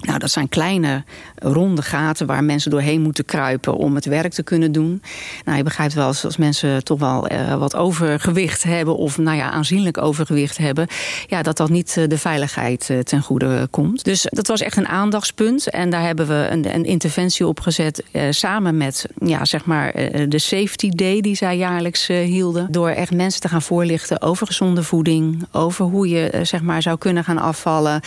Nou, 0.00 0.18
dat 0.18 0.30
zijn 0.30 0.48
kleine 0.48 1.04
ronde 1.34 1.82
gaten 1.82 2.26
waar 2.26 2.44
mensen 2.44 2.70
doorheen 2.70 3.02
moeten 3.02 3.24
kruipen 3.24 3.76
om 3.76 3.94
het 3.94 4.04
werk 4.04 4.32
te 4.32 4.42
kunnen 4.42 4.72
doen. 4.72 5.02
Nou, 5.44 5.56
je 5.56 5.62
begrijpt 5.62 5.94
wel, 5.94 6.06
als, 6.06 6.36
mensen 6.36 6.84
toch 6.84 6.98
wel 6.98 7.32
uh, 7.32 7.54
wat 7.54 7.76
overgewicht 7.76 8.62
hebben 8.62 8.96
of 8.96 9.18
nou 9.18 9.36
ja, 9.36 9.50
aanzienlijk 9.50 9.98
overgewicht 9.98 10.56
hebben, 10.58 10.86
ja, 11.26 11.42
dat 11.42 11.56
dat 11.56 11.68
niet 11.68 11.96
eh, 11.96 12.08
de 12.08 12.18
veiligheid 12.18 12.88
uh, 12.90 12.98
ten 12.98 13.22
goede 13.22 13.68
komt. 13.70 14.04
Dus 14.04 14.26
dat 14.30 14.46
was 14.46 14.60
echt 14.60 14.76
een 14.76 14.88
aandachtspunt 14.88 15.70
en 15.70 15.90
daar 15.90 16.02
hebben 16.02 16.26
we 16.26 16.48
een, 16.50 16.74
een 16.74 16.84
interventie 16.84 17.46
op 17.46 17.60
gezet 17.60 18.04
samen 18.30 18.76
met 18.76 19.06
ja, 19.24 19.44
zeg 19.44 19.64
maar, 19.64 19.92
de 20.28 20.38
Safety 20.38 20.88
Day 20.88 21.20
die 21.20 21.34
zij 21.34 21.56
jaarlijks 21.56 22.06
hielden. 22.06 22.66
Door 22.70 22.88
echt 22.88 23.12
mensen 23.12 23.40
te 23.40 23.48
gaan 23.48 23.62
voorlichten 23.62 24.22
over 24.22 24.46
gezonde 24.46 24.82
voeding, 24.82 25.46
over 25.52 25.84
hoe 25.84 26.08
je 26.08 26.40
zeg 26.42 26.62
maar, 26.62 26.82
zou 26.82 26.98
kunnen 26.98 27.24
gaan 27.24 27.38
afvallen. 27.38 28.00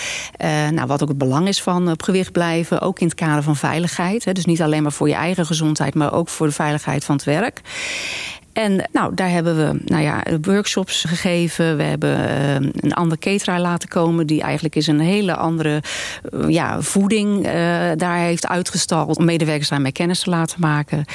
nou, 0.72 0.88
wat 0.88 1.02
ook 1.02 1.10
het 1.10 1.18
belang 1.18 1.48
is 1.48 1.62
van 1.62 1.81
op 1.88 2.04
gewicht 2.04 2.32
blijven, 2.32 2.82
ook 2.82 3.00
in 3.00 3.06
het 3.08 3.16
kader 3.16 3.44
van 3.44 3.56
veiligheid. 3.56 4.36
Dus 4.36 4.46
niet 4.46 4.62
alleen 4.62 4.84
maar 4.84 4.92
voor 4.92 5.08
je 5.08 5.14
eigen 5.14 5.46
gezondheid, 5.46 5.96
maar 5.96 6.14
ook 6.14 6.30
voor 6.30 6.48
de 6.48 6.54
veiligheid 6.54 7.04
van 7.04 7.16
het 7.16 7.26
werk. 7.26 7.62
En 8.54 8.90
nou, 8.92 9.16
daar 9.16 9.30
hebben 9.30 9.56
we 9.56 9.80
nou 9.86 10.04
ja, 10.04 10.24
workshops 10.42 11.04
gegeven. 11.08 11.78
We 11.78 11.84
hebben 11.84 12.20
uh, 12.20 12.54
een 12.56 12.94
ander 12.94 13.18
cateraar 13.18 13.60
laten 13.60 13.90
komen... 13.90 14.28
die 14.28 14.42
eigenlijk 14.42 14.76
is 14.76 14.88
een 14.88 15.00
hele 15.00 15.36
andere 15.36 15.84
uh, 16.34 16.50
ja, 16.50 16.82
voeding 16.82 17.38
uh, 17.38 17.52
daar 17.96 18.18
heeft 18.18 18.48
uitgestald... 18.48 19.18
om 19.18 19.26
medewerkers 19.26 19.70
daarmee 19.70 19.92
kennis 19.92 20.20
te 20.20 20.30
laten 20.30 20.60
maken. 20.60 21.06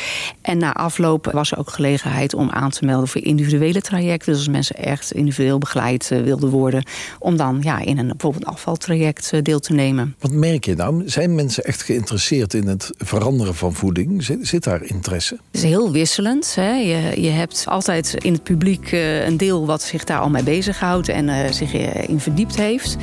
En 0.43 0.59
na 0.59 0.75
afloop 0.75 1.31
was 1.33 1.53
er 1.53 1.59
ook 1.59 1.71
gelegenheid 1.71 2.35
om 2.35 2.51
aan 2.51 2.71
te 2.71 2.85
melden... 2.85 3.09
voor 3.09 3.23
individuele 3.23 3.81
trajecten. 3.81 4.33
Dus 4.33 4.43
als 4.43 4.53
mensen 4.53 4.77
echt 4.77 5.13
individueel 5.13 5.59
begeleid 5.59 6.09
wilden 6.09 6.51
worden... 6.51 6.85
om 7.19 7.37
dan 7.37 7.59
ja, 7.63 7.79
in 7.79 7.99
een 7.99 8.09
bijvoorbeeld 8.09 8.47
afvaltraject 8.47 9.45
deel 9.45 9.61
te 9.61 9.73
nemen. 9.73 10.15
Wat 10.19 10.33
merk 10.33 10.65
je 10.65 10.75
nou? 10.75 11.03
Zijn 11.07 11.35
mensen 11.35 11.65
echt 11.65 11.83
geïnteresseerd 11.83 12.55
in 12.55 12.67
het 12.67 12.91
veranderen 12.99 13.55
van 13.55 13.75
voeding? 13.75 14.25
Zit, 14.25 14.47
zit 14.47 14.65
daar 14.65 14.83
interesse? 14.83 15.35
Het 15.35 15.43
is 15.51 15.63
heel 15.63 15.93
wisselend. 15.93 16.55
Hè? 16.55 16.71
Je, 16.71 17.26
je 17.27 17.33
hebt 17.33 17.65
altijd 17.69 18.15
in 18.15 18.33
het 18.33 18.43
publiek 18.43 18.93
eh, 18.93 19.27
een 19.27 19.37
deel 19.37 19.67
wat 19.67 19.83
zich 19.83 20.05
daar 20.05 20.19
al 20.19 20.31
mee 20.31 20.43
bezighoudt 20.43 21.09
en 21.09 21.29
uh, 21.29 21.51
zich 21.51 21.75
eh, 21.75 22.09
in 22.09 22.21
verdiept 22.21 22.57
heeft. 22.57 22.97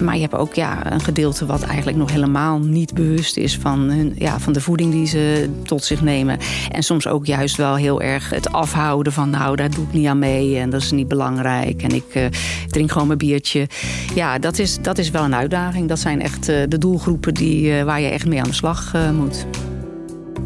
Maar 0.00 0.14
je 0.14 0.20
hebt 0.20 0.34
ook 0.34 0.54
ja, 0.54 0.92
een 0.92 1.00
gedeelte 1.00 1.46
wat 1.46 1.62
eigenlijk 1.62 1.96
nog 1.96 2.10
helemaal 2.10 2.58
niet 2.58 2.94
bewust 2.94 3.36
is 3.36 3.56
van, 3.56 3.80
hun, 3.80 4.14
ja, 4.18 4.40
van 4.40 4.52
de 4.52 4.60
voeding 4.60 4.92
die 4.92 5.06
ze 5.06 5.50
tot 5.64 5.84
zich 5.84 6.02
nemen. 6.02 6.38
En 6.70 6.82
soms 6.82 7.06
ook 7.06 7.26
juist 7.26 7.56
wel 7.56 7.74
heel 7.74 8.02
erg 8.02 8.30
het 8.30 8.52
afhouden 8.52 9.12
van 9.12 9.30
nou, 9.30 9.56
daar 9.56 9.70
doe 9.70 9.84
ik 9.84 9.92
niet 9.92 10.06
aan 10.06 10.18
mee 10.18 10.58
en 10.58 10.70
dat 10.70 10.82
is 10.82 10.90
niet 10.90 11.08
belangrijk. 11.08 11.82
En 11.82 11.90
ik 11.90 12.30
drink 12.68 12.92
gewoon 12.92 13.06
mijn 13.06 13.18
biertje. 13.18 13.66
Ja, 14.14 14.38
dat 14.38 14.58
is, 14.58 14.78
dat 14.82 14.98
is 14.98 15.10
wel 15.10 15.24
een 15.24 15.34
uitdaging. 15.34 15.88
Dat 15.88 15.98
zijn 15.98 16.22
echt 16.22 16.46
de 16.46 16.78
doelgroepen 16.78 17.34
die, 17.34 17.84
waar 17.84 18.00
je 18.00 18.08
echt 18.08 18.26
mee 18.26 18.40
aan 18.40 18.48
de 18.48 18.54
slag 18.54 18.92
moet. 19.14 19.46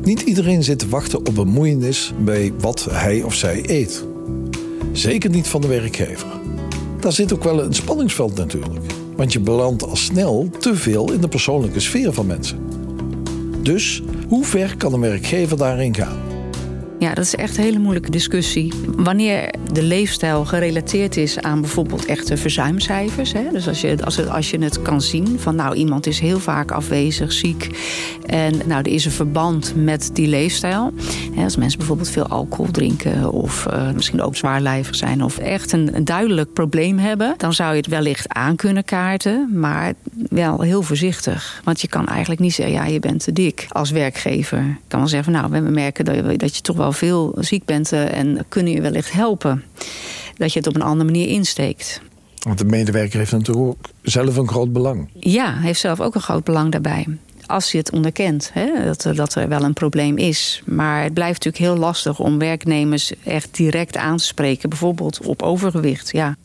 Niet 0.05 0.21
iedereen 0.21 0.63
zit 0.63 0.79
te 0.79 0.89
wachten 0.89 1.19
op 1.19 1.35
bemoeienis 1.35 2.13
bij 2.19 2.53
wat 2.59 2.87
hij 2.91 3.23
of 3.23 3.35
zij 3.35 3.63
eet. 3.67 4.05
Zeker 4.93 5.31
niet 5.31 5.49
van 5.49 5.61
de 5.61 5.67
werkgever. 5.67 6.27
Daar 7.01 7.13
zit 7.13 7.33
ook 7.33 7.45
wel 7.45 7.63
een 7.63 7.75
spanningsveld 7.75 8.37
natuurlijk. 8.37 8.85
Want 9.17 9.33
je 9.33 9.41
belandt 9.41 9.83
al 9.83 9.97
snel 9.97 10.49
te 10.59 10.77
veel 10.77 11.13
in 11.13 11.21
de 11.21 11.29
persoonlijke 11.29 11.81
sfeer 11.81 12.13
van 12.13 12.27
mensen. 12.27 12.59
Dus 13.63 14.03
hoe 14.29 14.45
ver 14.45 14.77
kan 14.77 14.93
een 14.93 15.01
werkgever 15.01 15.57
daarin 15.57 15.95
gaan? 15.95 16.34
Ja, 17.05 17.15
dat 17.15 17.25
is 17.25 17.35
echt 17.35 17.57
een 17.57 17.65
hele 17.65 17.79
moeilijke 17.79 18.11
discussie. 18.11 18.73
Wanneer 18.97 19.55
de 19.73 19.83
leefstijl 19.83 20.45
gerelateerd 20.45 21.17
is 21.17 21.39
aan 21.39 21.61
bijvoorbeeld 21.61 22.05
echte 22.05 22.37
verzuimcijfers. 22.37 23.33
Hè? 23.33 23.43
Dus 23.53 23.69
als 23.69 23.81
je, 23.81 23.97
als, 24.05 24.17
het, 24.17 24.29
als 24.29 24.51
je 24.51 24.59
het 24.59 24.83
kan 24.83 25.01
zien 25.01 25.39
van 25.39 25.55
nou 25.55 25.75
iemand 25.75 26.07
is 26.07 26.21
heel 26.21 26.39
vaak 26.39 26.71
afwezig, 26.71 27.33
ziek. 27.33 27.69
En 28.27 28.61
nou 28.67 28.81
er 28.81 28.93
is 28.93 29.05
een 29.05 29.11
verband 29.11 29.73
met 29.77 30.11
die 30.13 30.29
leefstijl. 30.29 30.93
Hè, 31.35 31.45
als 31.45 31.57
mensen 31.57 31.79
bijvoorbeeld 31.79 32.11
veel 32.11 32.27
alcohol 32.27 32.71
drinken 32.71 33.33
of 33.33 33.67
uh, 33.71 33.91
misschien 33.91 34.23
ook 34.23 34.37
zwaarlijvig 34.37 34.95
zijn. 34.95 35.25
Of 35.25 35.39
echt 35.39 35.73
een, 35.73 35.97
een 35.97 36.05
duidelijk 36.05 36.53
probleem 36.53 36.99
hebben. 36.99 37.35
Dan 37.37 37.53
zou 37.53 37.71
je 37.71 37.77
het 37.77 37.87
wellicht 37.87 38.29
aan 38.29 38.57
kunnen 38.57 38.85
kaarten. 38.85 39.49
Maar 39.53 39.93
wel 40.31 40.61
heel 40.61 40.83
voorzichtig. 40.83 41.61
Want 41.65 41.81
je 41.81 41.89
kan 41.89 42.07
eigenlijk 42.07 42.41
niet 42.41 42.55
zeggen 42.55 42.75
ja 42.75 42.85
je 42.85 43.01
bent 43.01 43.25
te 43.25 43.33
dik 43.33 43.67
als 43.69 43.91
werkgever. 43.91 44.59
Je 44.59 44.75
kan 44.89 44.99
wel 44.99 45.09
zeggen 45.09 45.33
nou 45.33 45.51
we 45.51 45.61
merken 45.61 46.05
dat, 46.05 46.39
dat 46.39 46.57
je 46.57 46.63
toch 46.63 46.77
wel 46.77 46.93
veel 46.95 47.37
ziek 47.39 47.65
bent 47.65 47.93
eh, 47.93 48.19
en 48.19 48.45
kunnen 48.49 48.73
je 48.73 48.81
wellicht 48.81 49.13
helpen. 49.13 49.63
Dat 50.37 50.53
je 50.53 50.59
het 50.59 50.69
op 50.69 50.75
een 50.75 50.83
andere 50.83 51.11
manier 51.11 51.29
insteekt. 51.29 52.01
Want 52.39 52.59
de 52.59 52.65
medewerker 52.65 53.19
heeft 53.19 53.33
natuurlijk 53.33 53.67
ook 53.67 53.91
zelf 54.03 54.37
een 54.37 54.49
groot 54.49 54.73
belang. 54.73 55.09
Ja, 55.19 55.59
heeft 55.59 55.81
zelf 55.81 56.01
ook 56.01 56.15
een 56.15 56.21
groot 56.21 56.45
belang 56.45 56.73
daarbij. 56.73 57.07
Als 57.47 57.73
je 57.73 57.79
het 57.79 57.93
onderkent, 57.93 58.51
hè, 58.53 58.85
dat, 58.85 59.17
dat 59.17 59.35
er 59.35 59.49
wel 59.49 59.63
een 59.63 59.73
probleem 59.73 60.17
is. 60.17 60.63
Maar 60.67 61.03
het 61.03 61.15
blijft 61.15 61.45
natuurlijk 61.45 61.73
heel 61.73 61.83
lastig 61.83 62.19
om 62.19 62.39
werknemers 62.39 63.13
echt 63.25 63.57
direct 63.57 63.97
aan 63.97 64.17
te 64.17 64.25
spreken. 64.25 64.69
Bijvoorbeeld 64.69 65.27
op 65.27 65.43
overgewicht, 65.43 66.11
ja. 66.13 66.37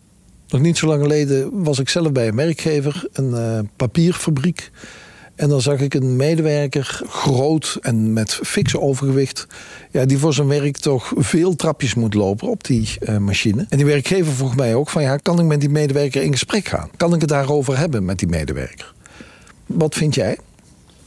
Nog 0.48 0.62
niet 0.62 0.78
zo 0.78 0.88
lang 0.88 1.02
geleden 1.02 1.64
was 1.64 1.80
ik 1.80 1.90
zelf 1.90 2.12
bij 2.12 2.28
een 2.28 2.36
werkgever, 2.36 3.08
een 3.14 3.30
uh, 3.30 3.60
papierfabriek. 3.76 4.72
En 5.40 5.50
dan 5.50 5.62
zag 5.62 5.80
ik 5.80 5.94
een 5.94 6.16
medewerker, 6.16 7.02
groot 7.08 7.78
en 7.82 8.14
met 8.14 8.40
fikse 8.44 8.80
overgewicht... 8.80 9.48
Ja, 9.92 10.06
die 10.06 10.18
voor 10.18 10.34
zijn 10.34 10.48
werk 10.48 10.78
toch 10.78 11.14
veel 11.16 11.56
trapjes 11.56 11.94
moet 11.94 12.14
lopen 12.14 12.48
op 12.48 12.64
die 12.64 12.90
uh, 13.02 13.18
machine. 13.18 13.66
En 13.70 13.78
die 13.78 13.86
werkgever 13.86 14.34
vroeg 14.34 14.56
mij 14.56 14.76
ook 14.76 14.90
van... 14.90 15.02
ja, 15.02 15.18
kan 15.18 15.40
ik 15.40 15.46
met 15.46 15.60
die 15.60 15.70
medewerker 15.70 16.22
in 16.22 16.32
gesprek 16.32 16.68
gaan? 16.68 16.90
Kan 16.98 17.14
ik 17.14 17.22
het 17.22 17.30
daarover 17.30 17.78
hebben 17.78 18.06
met 18.06 18.20
die 18.20 18.28
medewerker? 18.28 18.94
Wat 19.66 19.96
vind 19.96 20.16
jij? 20.16 20.38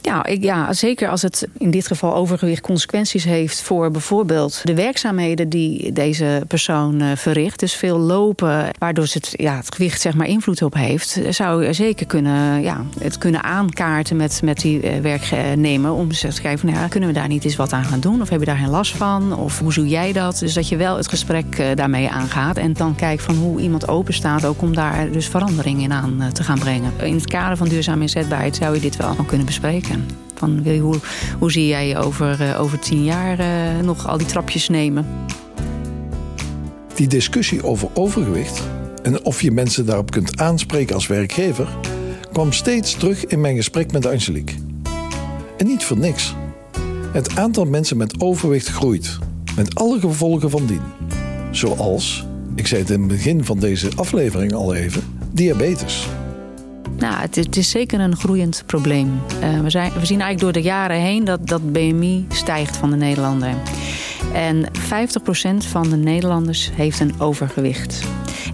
Ja, 0.05 0.25
ik, 0.25 0.43
ja, 0.43 0.73
zeker 0.73 1.09
als 1.09 1.21
het 1.21 1.47
in 1.57 1.71
dit 1.71 1.87
geval 1.87 2.15
overgewicht 2.15 2.61
consequenties 2.61 3.23
heeft 3.23 3.61
voor 3.61 3.91
bijvoorbeeld 3.91 4.61
de 4.63 4.73
werkzaamheden 4.73 5.49
die 5.49 5.91
deze 5.91 6.43
persoon 6.47 7.01
uh, 7.01 7.11
verricht. 7.15 7.59
Dus 7.59 7.73
veel 7.73 7.97
lopen, 7.97 8.69
waardoor 8.77 9.03
het, 9.03 9.33
ja, 9.37 9.55
het 9.55 9.75
gewicht 9.75 10.01
zeg 10.01 10.13
maar 10.13 10.27
invloed 10.27 10.61
op 10.61 10.73
heeft. 10.73 11.19
Zou 11.29 11.65
je 11.65 11.73
zeker 11.73 12.05
kunnen, 12.05 12.61
ja, 12.61 12.85
het 12.99 13.17
kunnen 13.17 13.43
aankaarten 13.43 14.15
met, 14.15 14.41
met 14.43 14.61
die 14.61 14.83
uh, 14.83 14.99
werknemer. 15.01 15.91
Om 15.91 16.09
te 16.09 16.41
kijken 16.41 16.59
van 16.59 16.69
ja, 16.69 16.87
kunnen 16.87 17.09
we 17.09 17.15
daar 17.15 17.27
niet 17.27 17.43
eens 17.43 17.55
wat 17.55 17.73
aan 17.73 17.85
gaan 17.85 17.99
doen? 17.99 18.21
Of 18.21 18.29
heb 18.29 18.39
je 18.39 18.45
daar 18.45 18.57
geen 18.57 18.69
last 18.69 18.95
van? 18.95 19.37
Of 19.37 19.59
hoe 19.59 19.73
doe 19.73 19.87
jij 19.87 20.13
dat? 20.13 20.39
Dus 20.39 20.53
dat 20.53 20.69
je 20.69 20.77
wel 20.77 20.97
het 20.97 21.07
gesprek 21.07 21.59
uh, 21.59 21.67
daarmee 21.75 22.09
aangaat. 22.09 22.57
En 22.57 22.73
dan 22.73 22.95
kijkt 22.95 23.21
van 23.21 23.35
hoe 23.35 23.61
iemand 23.61 23.87
open 23.87 24.13
staat 24.13 24.45
ook 24.45 24.61
om 24.61 24.75
daar 24.75 25.11
dus 25.11 25.27
verandering 25.27 25.81
in 25.81 25.93
aan 25.93 26.23
te 26.33 26.43
gaan 26.43 26.59
brengen. 26.59 26.91
In 27.01 27.15
het 27.15 27.27
kader 27.27 27.57
van 27.57 27.67
duurzame 27.67 28.01
inzetbaarheid 28.01 28.55
zou 28.55 28.75
je 28.75 28.81
dit 28.81 28.95
wel 28.95 29.15
kunnen 29.27 29.45
bespreken. 29.45 29.92
Van, 30.35 30.67
hoe, 30.79 30.95
hoe 31.39 31.51
zie 31.51 31.67
jij 31.67 31.97
over, 31.97 32.41
uh, 32.41 32.61
over 32.61 32.79
tien 32.79 33.03
jaar 33.03 33.39
uh, 33.39 33.83
nog 33.83 34.07
al 34.07 34.17
die 34.17 34.27
trapjes 34.27 34.69
nemen? 34.69 35.05
Die 36.95 37.07
discussie 37.07 37.63
over 37.63 37.89
overgewicht 37.93 38.63
en 39.03 39.25
of 39.25 39.41
je 39.41 39.51
mensen 39.51 39.85
daarop 39.85 40.11
kunt 40.11 40.39
aanspreken 40.39 40.95
als 40.95 41.07
werkgever... 41.07 41.67
kwam 42.31 42.51
steeds 42.51 42.93
terug 42.93 43.25
in 43.25 43.41
mijn 43.41 43.55
gesprek 43.55 43.91
met 43.91 44.05
Angelique. 44.05 44.55
En 45.57 45.67
niet 45.67 45.83
voor 45.83 45.97
niks. 45.97 46.35
Het 47.11 47.35
aantal 47.37 47.65
mensen 47.65 47.97
met 47.97 48.21
overgewicht 48.21 48.67
groeit, 48.67 49.17
met 49.55 49.75
alle 49.75 49.99
gevolgen 49.99 50.49
van 50.49 50.65
dien. 50.65 50.81
Zoals, 51.51 52.25
ik 52.55 52.67
zei 52.67 52.81
het 52.81 52.89
in 52.89 52.99
het 52.99 53.07
begin 53.07 53.43
van 53.43 53.59
deze 53.59 53.89
aflevering 53.95 54.53
al 54.53 54.73
even, 54.73 55.03
diabetes. 55.31 56.07
Nou, 56.97 57.15
het 57.15 57.57
is, 57.57 57.69
zeker 57.69 57.99
een 57.99 58.15
groeiend 58.15 58.63
probleem. 58.65 59.21
Uh, 59.43 59.59
we, 59.59 59.69
zijn, 59.69 59.91
we 59.99 60.05
zien 60.05 60.21
eigenlijk 60.21 60.39
door 60.39 60.51
de 60.51 60.69
jaren 60.69 60.97
heen 60.97 61.23
dat, 61.23 61.47
dat 61.47 61.71
BMI 61.71 62.25
stijgt 62.29 62.77
van 62.77 62.89
de 62.89 62.95
Nederlander. 62.95 63.53
En 64.33 64.65
50% 64.65 64.69
van 65.57 65.89
de 65.89 65.95
Nederlanders 65.95 66.69
heeft 66.73 66.99
een 66.99 67.19
overgewicht. 67.19 68.03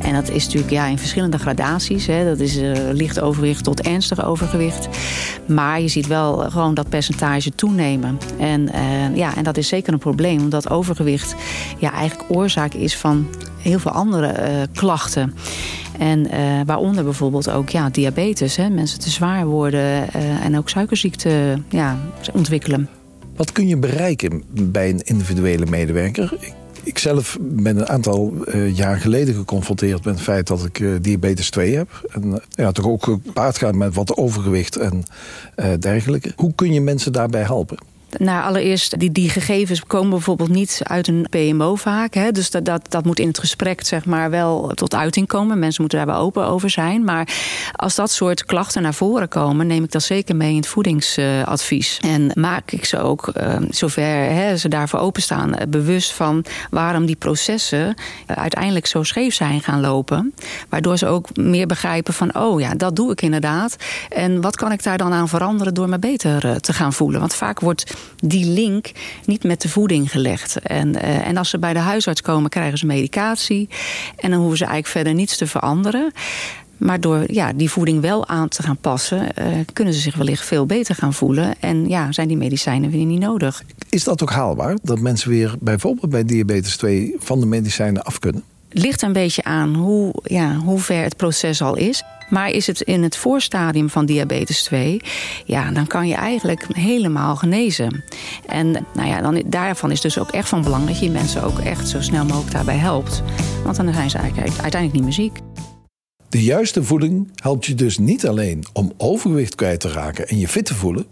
En 0.01 0.13
dat 0.13 0.29
is 0.29 0.45
natuurlijk 0.45 0.71
ja, 0.71 0.85
in 0.85 0.97
verschillende 0.97 1.37
gradaties. 1.37 2.05
Hè. 2.07 2.25
Dat 2.25 2.39
is 2.39 2.57
uh, 2.57 2.71
licht 2.91 3.19
overgewicht 3.19 3.63
tot 3.63 3.81
ernstig 3.81 4.25
overgewicht. 4.25 4.87
Maar 5.45 5.81
je 5.81 5.87
ziet 5.87 6.07
wel 6.07 6.37
gewoon 6.37 6.73
dat 6.73 6.89
percentage 6.89 7.55
toenemen. 7.55 8.17
En, 8.39 8.69
uh, 8.75 9.15
ja, 9.15 9.35
en 9.35 9.43
dat 9.43 9.57
is 9.57 9.67
zeker 9.67 9.93
een 9.93 9.99
probleem. 9.99 10.39
Omdat 10.39 10.69
overgewicht 10.69 11.35
ja, 11.77 11.91
eigenlijk 11.91 12.31
oorzaak 12.31 12.73
is 12.73 12.95
van 12.95 13.27
heel 13.57 13.79
veel 13.79 13.91
andere 13.91 14.67
klachten. 14.73 15.33
En 15.99 16.19
uh, 16.33 16.61
waaronder 16.65 17.03
bijvoorbeeld 17.03 17.49
ook 17.49 17.69
ja, 17.69 17.89
diabetes. 17.89 18.55
Hè? 18.55 18.69
Mensen 18.69 18.99
te 18.99 19.09
zwaar 19.09 19.45
worden 19.45 20.07
uh, 20.15 20.45
en 20.45 20.57
ook 20.57 20.69
suikerziekte 20.69 21.61
ja, 21.69 21.97
ontwikkelen. 22.33 22.89
Wat 23.35 23.51
kun 23.51 23.67
je 23.67 23.77
bereiken 23.77 24.43
bij 24.49 24.89
een 24.89 25.01
individuele 25.01 25.65
medewerker? 25.65 26.33
Ik, 26.39 26.53
ik 26.83 26.97
zelf 26.97 27.37
ben 27.41 27.77
een 27.77 27.87
aantal 27.87 28.33
uh, 28.45 28.75
jaar 28.75 28.97
geleden 28.97 29.35
geconfronteerd 29.35 30.05
met 30.05 30.13
het 30.13 30.23
feit 30.23 30.47
dat 30.47 30.65
ik 30.65 31.03
diabetes 31.03 31.49
2 31.49 31.75
heb. 31.75 32.09
En 32.11 32.41
ja, 32.49 32.71
toch 32.71 32.87
ook 32.87 33.03
gepaard 33.03 33.57
gaat 33.57 33.75
met 33.75 33.95
wat 33.95 34.17
overgewicht 34.17 34.75
en 34.75 35.03
dergelijke. 35.79 36.31
Hoe 36.35 36.53
kun 36.55 36.73
je 36.73 36.81
mensen 36.81 37.13
daarbij 37.13 37.43
helpen? 37.43 37.77
Nou, 38.17 38.43
allereerst, 38.43 38.99
die, 38.99 39.11
die 39.11 39.29
gegevens 39.29 39.83
komen 39.83 40.09
bijvoorbeeld 40.09 40.49
niet 40.49 40.81
uit 40.83 41.07
een 41.07 41.27
PMO 41.29 41.75
vaak. 41.75 42.13
Hè? 42.13 42.31
Dus 42.31 42.51
dat, 42.51 42.65
dat, 42.65 42.85
dat 42.89 43.05
moet 43.05 43.19
in 43.19 43.27
het 43.27 43.39
gesprek 43.39 43.85
zeg 43.85 44.05
maar, 44.05 44.29
wel 44.29 44.71
tot 44.73 44.95
uiting 44.95 45.27
komen. 45.27 45.59
Mensen 45.59 45.81
moeten 45.81 45.97
daar 45.99 46.07
wel 46.07 46.23
open 46.23 46.45
over 46.45 46.69
zijn. 46.69 47.03
Maar 47.03 47.27
als 47.75 47.95
dat 47.95 48.11
soort 48.11 48.45
klachten 48.45 48.81
naar 48.81 48.93
voren 48.93 49.27
komen, 49.27 49.67
neem 49.67 49.83
ik 49.83 49.91
dat 49.91 50.03
zeker 50.03 50.35
mee 50.35 50.49
in 50.49 50.55
het 50.55 50.67
voedingsadvies. 50.67 51.99
En 52.01 52.31
maak 52.33 52.71
ik 52.71 52.85
ze 52.85 52.99
ook, 52.99 53.31
uh, 53.41 53.55
zover 53.69 54.03
hè, 54.03 54.57
ze 54.57 54.67
daarvoor 54.67 54.99
openstaan, 54.99 55.55
bewust 55.69 56.13
van 56.13 56.45
waarom 56.69 57.05
die 57.05 57.15
processen 57.15 57.95
uiteindelijk 58.25 58.85
zo 58.85 59.03
scheef 59.03 59.33
zijn 59.33 59.61
gaan 59.61 59.81
lopen. 59.81 60.33
Waardoor 60.69 60.97
ze 60.97 61.07
ook 61.07 61.35
meer 61.35 61.67
begrijpen 61.67 62.13
van, 62.13 62.35
oh 62.35 62.59
ja, 62.59 62.73
dat 62.73 62.95
doe 62.95 63.11
ik 63.11 63.21
inderdaad. 63.21 63.75
En 64.09 64.41
wat 64.41 64.55
kan 64.55 64.71
ik 64.71 64.83
daar 64.83 64.97
dan 64.97 65.13
aan 65.13 65.27
veranderen 65.27 65.73
door 65.73 65.89
me 65.89 65.99
beter 65.99 66.61
te 66.61 66.73
gaan 66.73 66.93
voelen? 66.93 67.19
Want 67.19 67.35
vaak 67.35 67.59
wordt 67.59 67.97
die 68.15 68.45
link 68.45 68.91
niet 69.25 69.43
met 69.43 69.61
de 69.61 69.69
voeding 69.69 70.11
gelegd. 70.11 70.59
En, 70.59 70.95
uh, 70.95 71.27
en 71.27 71.37
als 71.37 71.49
ze 71.49 71.59
bij 71.59 71.73
de 71.73 71.79
huisarts 71.79 72.21
komen, 72.21 72.49
krijgen 72.49 72.77
ze 72.77 72.85
medicatie. 72.85 73.69
En 74.15 74.29
dan 74.29 74.39
hoeven 74.39 74.57
ze 74.57 74.63
eigenlijk 74.63 74.93
verder 74.93 75.13
niets 75.13 75.37
te 75.37 75.47
veranderen. 75.47 76.11
Maar 76.77 76.99
door 76.99 77.23
ja, 77.27 77.53
die 77.53 77.69
voeding 77.69 78.01
wel 78.01 78.27
aan 78.27 78.47
te 78.47 78.63
gaan 78.63 78.77
passen, 78.77 79.27
uh, 79.39 79.45
kunnen 79.73 79.93
ze 79.93 79.99
zich 79.99 80.15
wellicht 80.15 80.45
veel 80.45 80.65
beter 80.65 80.95
gaan 80.95 81.13
voelen. 81.13 81.55
En 81.59 81.87
ja, 81.87 82.11
zijn 82.11 82.27
die 82.27 82.37
medicijnen 82.37 82.89
weer 82.89 83.05
niet 83.05 83.19
nodig. 83.19 83.63
Is 83.89 84.03
dat 84.03 84.21
ook 84.21 84.31
haalbaar? 84.31 84.77
Dat 84.81 84.99
mensen 84.99 85.29
weer 85.29 85.55
bijvoorbeeld 85.59 86.11
bij 86.11 86.25
diabetes 86.25 86.77
2 86.77 87.15
van 87.19 87.39
de 87.39 87.45
medicijnen 87.45 88.03
af 88.03 88.19
kunnen? 88.19 88.43
Ligt 88.69 89.01
een 89.01 89.13
beetje 89.13 89.43
aan 89.43 89.75
hoe, 89.75 90.13
ja, 90.23 90.55
hoe 90.55 90.79
ver 90.79 91.03
het 91.03 91.15
proces 91.15 91.61
al 91.61 91.75
is. 91.75 92.03
Maar 92.29 92.49
is 92.49 92.67
het 92.67 92.81
in 92.81 93.03
het 93.03 93.17
voorstadium 93.17 93.89
van 93.89 94.05
diabetes 94.05 94.63
2, 94.63 95.01
ja, 95.45 95.71
dan 95.71 95.87
kan 95.87 96.07
je 96.07 96.15
eigenlijk 96.15 96.65
helemaal 96.73 97.35
genezen. 97.35 98.03
En 98.45 98.71
nou 98.93 99.07
ja, 99.07 99.21
dan, 99.21 99.43
daarvan 99.45 99.91
is 99.91 100.01
dus 100.01 100.19
ook 100.19 100.29
echt 100.29 100.49
van 100.49 100.63
belang 100.63 100.87
dat 100.87 100.99
je 100.99 101.09
mensen 101.09 101.43
ook 101.43 101.59
echt 101.59 101.87
zo 101.87 102.01
snel 102.01 102.25
mogelijk 102.25 102.51
daarbij 102.51 102.77
helpt. 102.77 103.23
Want 103.63 103.75
dan 103.75 103.93
zijn 103.93 104.09
ze 104.09 104.17
eigenlijk 104.17 104.61
uiteindelijk 104.61 104.93
niet 104.93 105.03
meer 105.03 105.13
ziek. 105.13 105.39
De 106.29 106.43
juiste 106.43 106.83
voeding 106.83 107.31
helpt 107.35 107.65
je 107.65 107.75
dus 107.75 107.97
niet 107.97 108.27
alleen 108.27 108.65
om 108.73 108.93
overgewicht 108.97 109.55
kwijt 109.55 109.79
te 109.79 109.91
raken 109.91 110.27
en 110.27 110.39
je 110.39 110.47
fit 110.47 110.65
te 110.65 110.75
voelen, 110.75 111.05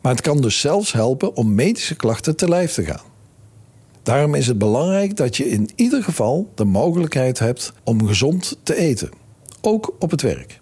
maar 0.00 0.12
het 0.12 0.20
kan 0.20 0.40
dus 0.40 0.60
zelfs 0.60 0.92
helpen 0.92 1.36
om 1.36 1.54
medische 1.54 1.94
klachten 1.94 2.36
te 2.36 2.48
lijf 2.48 2.72
te 2.72 2.84
gaan. 2.84 3.11
Daarom 4.02 4.34
is 4.34 4.46
het 4.46 4.58
belangrijk 4.58 5.16
dat 5.16 5.36
je 5.36 5.48
in 5.48 5.70
ieder 5.74 6.02
geval 6.02 6.50
de 6.54 6.64
mogelijkheid 6.64 7.38
hebt 7.38 7.72
om 7.84 8.06
gezond 8.06 8.58
te 8.62 8.76
eten, 8.76 9.10
ook 9.60 9.94
op 9.98 10.10
het 10.10 10.22
werk. 10.22 10.58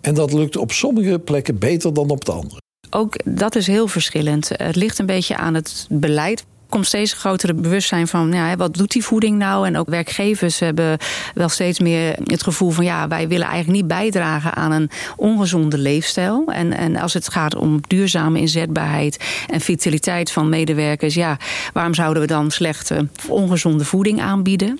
En 0.00 0.14
dat 0.14 0.32
lukt 0.32 0.56
op 0.56 0.72
sommige 0.72 1.18
plekken 1.18 1.58
beter 1.58 1.94
dan 1.94 2.10
op 2.10 2.24
de 2.24 2.32
andere. 2.32 2.60
Ook 2.90 3.16
dat 3.24 3.54
is 3.54 3.66
heel 3.66 3.88
verschillend. 3.88 4.50
Het 4.52 4.76
ligt 4.76 4.98
een 4.98 5.06
beetje 5.06 5.36
aan 5.36 5.54
het 5.54 5.86
beleid 5.90 6.44
komt 6.70 6.86
steeds 6.86 7.12
grotere 7.12 7.54
bewustzijn 7.54 8.08
van 8.08 8.32
ja, 8.32 8.56
wat 8.56 8.74
doet 8.74 8.90
die 8.90 9.04
voeding 9.04 9.38
nou? 9.38 9.66
En 9.66 9.76
ook 9.76 9.88
werkgevers 9.88 10.58
hebben 10.58 10.98
wel 11.34 11.48
steeds 11.48 11.80
meer 11.80 12.16
het 12.24 12.42
gevoel 12.42 12.70
van 12.70 12.84
ja, 12.84 13.08
wij 13.08 13.28
willen 13.28 13.46
eigenlijk 13.46 13.76
niet 13.78 13.88
bijdragen 13.88 14.54
aan 14.54 14.72
een 14.72 14.90
ongezonde 15.16 15.78
leefstijl. 15.78 16.44
En, 16.46 16.72
en 16.72 16.96
als 16.96 17.14
het 17.14 17.28
gaat 17.28 17.54
om 17.54 17.80
duurzame 17.86 18.40
inzetbaarheid 18.40 19.24
en 19.46 19.60
vitaliteit 19.60 20.32
van 20.32 20.48
medewerkers, 20.48 21.14
ja, 21.14 21.36
waarom 21.72 21.94
zouden 21.94 22.22
we 22.22 22.28
dan 22.28 22.50
slechte 22.50 23.08
ongezonde 23.28 23.84
voeding 23.84 24.20
aanbieden? 24.20 24.78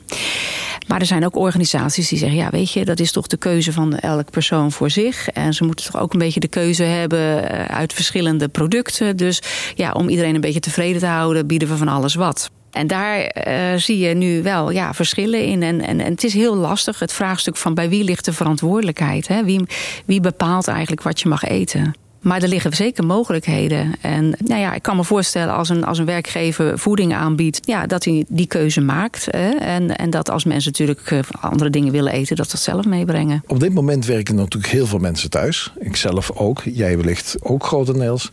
Maar 0.90 1.00
er 1.00 1.06
zijn 1.06 1.24
ook 1.24 1.36
organisaties 1.36 2.08
die 2.08 2.18
zeggen: 2.18 2.38
ja, 2.38 2.50
weet 2.50 2.72
je, 2.72 2.84
dat 2.84 3.00
is 3.00 3.12
toch 3.12 3.26
de 3.26 3.36
keuze 3.36 3.72
van 3.72 3.98
elk 3.98 4.30
persoon 4.30 4.72
voor 4.72 4.90
zich. 4.90 5.28
En 5.28 5.54
ze 5.54 5.64
moeten 5.64 5.92
toch 5.92 6.00
ook 6.00 6.12
een 6.12 6.18
beetje 6.18 6.40
de 6.40 6.48
keuze 6.48 6.82
hebben 6.82 7.50
eh, 7.50 7.76
uit 7.76 7.92
verschillende 7.92 8.48
producten. 8.48 9.16
Dus 9.16 9.42
ja, 9.74 9.92
om 9.92 10.08
iedereen 10.08 10.34
een 10.34 10.40
beetje 10.40 10.60
tevreden 10.60 11.00
te 11.00 11.06
houden, 11.06 11.46
bieden 11.46 11.68
we 11.68 11.76
van 11.76 11.88
alles 11.88 12.14
wat. 12.14 12.50
En 12.70 12.86
daar 12.86 13.36
uh, 13.46 13.78
zie 13.78 13.98
je 13.98 14.14
nu 14.14 14.42
wel 14.42 14.70
ja, 14.70 14.94
verschillen 14.94 15.44
in. 15.44 15.62
En, 15.62 15.80
en, 15.80 16.00
en, 16.00 16.10
het 16.10 16.24
is 16.24 16.34
heel 16.34 16.56
lastig, 16.56 16.98
het 16.98 17.12
vraagstuk 17.12 17.56
van 17.56 17.74
bij 17.74 17.88
wie 17.88 18.04
ligt 18.04 18.24
de 18.24 18.32
verantwoordelijkheid? 18.32 19.28
Hè? 19.28 19.44
Wie, 19.44 19.60
wie 20.06 20.20
bepaalt 20.20 20.68
eigenlijk 20.68 21.02
wat 21.02 21.20
je 21.20 21.28
mag 21.28 21.44
eten? 21.44 21.94
Maar 22.20 22.42
er 22.42 22.48
liggen 22.48 22.72
zeker 22.76 23.06
mogelijkheden. 23.06 23.94
En 24.00 24.34
nou 24.44 24.60
ja, 24.60 24.74
ik 24.74 24.82
kan 24.82 24.96
me 24.96 25.04
voorstellen 25.04 25.54
als 25.54 25.68
een, 25.68 25.84
als 25.84 25.98
een 25.98 26.04
werkgever 26.04 26.78
voeding 26.78 27.14
aanbiedt, 27.14 27.60
ja, 27.66 27.86
dat 27.86 28.04
hij 28.04 28.24
die 28.28 28.46
keuze 28.46 28.80
maakt. 28.80 29.26
Hè? 29.30 29.50
En, 29.50 29.96
en 29.96 30.10
dat 30.10 30.30
als 30.30 30.44
mensen 30.44 30.70
natuurlijk 30.70 31.10
eh, 31.10 31.18
andere 31.40 31.70
dingen 31.70 31.92
willen 31.92 32.12
eten, 32.12 32.36
dat 32.36 32.50
ze 32.50 32.52
dat 32.52 32.60
zelf 32.60 32.84
meebrengen. 32.84 33.42
Op 33.46 33.60
dit 33.60 33.74
moment 33.74 34.06
werken 34.06 34.34
natuurlijk 34.34 34.72
heel 34.72 34.86
veel 34.86 34.98
mensen 34.98 35.30
thuis. 35.30 35.72
Ik 35.78 35.96
zelf 35.96 36.30
ook, 36.30 36.62
jij 36.64 36.96
wellicht 36.96 37.36
ook 37.40 37.64
grotendeels. 37.64 38.28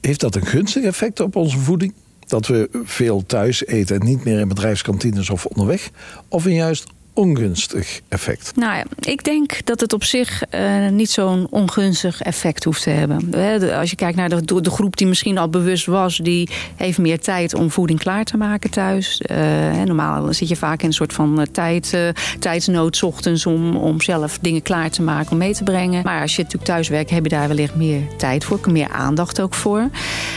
Heeft 0.00 0.20
dat 0.20 0.34
een 0.34 0.46
gunstig 0.46 0.84
effect 0.84 1.20
op 1.20 1.36
onze 1.36 1.58
voeding? 1.58 1.94
Dat 2.26 2.46
we 2.46 2.68
veel 2.84 3.26
thuis 3.26 3.66
eten 3.66 4.00
en 4.00 4.06
niet 4.06 4.24
meer 4.24 4.38
in 4.38 4.48
bedrijfskantines 4.48 5.30
of 5.30 5.46
onderweg? 5.46 5.90
Of 6.28 6.44
een 6.44 6.54
juist 6.54 6.86
ongunstig 7.18 8.00
effect? 8.08 8.52
Nou 8.56 8.76
ja, 8.76 8.84
ik 9.00 9.24
denk 9.24 9.66
dat 9.66 9.80
het 9.80 9.92
op 9.92 10.04
zich 10.04 10.42
uh, 10.54 10.88
niet 10.88 11.10
zo'n 11.10 11.46
ongunstig 11.50 12.22
effect 12.22 12.64
hoeft 12.64 12.82
te 12.82 12.90
hebben. 12.90 13.32
Als 13.78 13.90
je 13.90 13.96
kijkt 13.96 14.16
naar 14.16 14.28
de, 14.28 14.60
de, 14.60 14.70
groep 14.70 14.96
die 14.96 15.06
misschien 15.06 15.38
al 15.38 15.48
bewust 15.48 15.86
was, 15.86 16.16
die 16.16 16.48
heeft 16.76 16.98
meer 16.98 17.20
tijd 17.20 17.54
om 17.54 17.70
voeding 17.70 17.98
klaar 17.98 18.24
te 18.24 18.36
maken 18.36 18.70
thuis. 18.70 19.22
Uh, 19.30 19.82
normaal 19.82 20.32
zit 20.32 20.48
je 20.48 20.56
vaak 20.56 20.80
in 20.80 20.86
een 20.86 20.92
soort 20.92 21.12
van 21.12 21.40
eh, 21.40 21.46
tijd, 21.46 21.92
uh, 21.94 22.08
tijdsnood 22.38 23.02
ochtends 23.02 23.46
om, 23.46 23.76
om 23.76 24.00
zelf 24.00 24.38
dingen 24.40 24.62
klaar 24.62 24.90
te 24.90 25.02
maken, 25.02 25.32
om 25.32 25.38
mee 25.38 25.54
te 25.54 25.64
brengen. 25.64 26.02
Maar 26.02 26.20
als 26.20 26.36
je 26.36 26.42
natuurlijk 26.42 26.70
thuis 26.70 26.88
werkt, 26.88 27.10
heb 27.10 27.22
je 27.22 27.28
daar 27.28 27.48
wellicht 27.48 27.74
meer 27.74 28.02
tijd 28.16 28.44
voor, 28.44 28.60
meer 28.70 28.88
aandacht 28.88 29.40
ook 29.40 29.54
voor. 29.54 29.88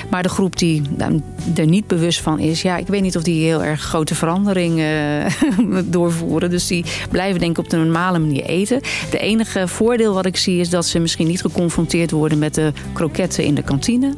Maar 0.09 0.23
de 0.23 0.29
groep 0.29 0.57
die 0.57 0.81
nou, 0.97 1.21
er 1.55 1.67
niet 1.67 1.87
bewust 1.87 2.21
van 2.21 2.39
is, 2.39 2.61
ja, 2.61 2.77
ik 2.77 2.87
weet 2.87 3.01
niet 3.01 3.17
of 3.17 3.23
die 3.23 3.43
heel 3.43 3.63
erg 3.63 3.81
grote 3.81 4.15
veranderingen 4.15 5.27
doorvoeren. 5.85 6.49
Dus 6.49 6.67
die 6.71 6.85
blijven 7.09 7.39
denk 7.39 7.51
ik 7.51 7.63
op 7.63 7.69
de 7.69 7.77
normale 7.77 8.19
manier 8.19 8.43
eten. 8.43 8.81
De 9.09 9.19
enige 9.19 9.67
voordeel 9.67 10.13
wat 10.13 10.25
ik 10.25 10.37
zie 10.37 10.59
is 10.59 10.69
dat 10.69 10.85
ze 10.85 10.99
misschien 10.99 11.27
niet 11.27 11.41
geconfronteerd 11.41 12.11
worden 12.11 12.39
met 12.39 12.53
de 12.53 12.73
kroketten 12.93 13.43
in 13.43 13.55
de 13.55 13.63
kantine. 13.63 14.13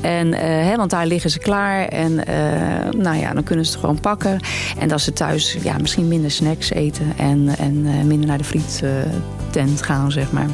En, 0.00 0.26
uh, 0.26 0.40
hè, 0.40 0.76
want 0.76 0.90
daar 0.90 1.06
liggen 1.06 1.30
ze 1.30 1.38
klaar 1.38 1.88
en 1.88 2.12
uh, 2.12 3.00
nou 3.00 3.16
ja, 3.16 3.32
dan 3.32 3.42
kunnen 3.42 3.64
ze 3.64 3.70
het 3.70 3.80
gewoon 3.80 4.00
pakken. 4.00 4.40
En 4.78 4.88
dat 4.88 5.00
ze 5.00 5.12
thuis 5.12 5.56
ja, 5.62 5.78
misschien 5.78 6.08
minder 6.08 6.30
snacks 6.30 6.70
eten 6.70 7.12
en, 7.16 7.48
en 7.58 7.74
uh, 7.74 8.02
minder 8.02 8.28
naar 8.28 8.38
de 8.38 8.44
friettent 8.44 9.82
gaan, 9.82 10.12
zeg 10.12 10.32
maar. 10.32 10.48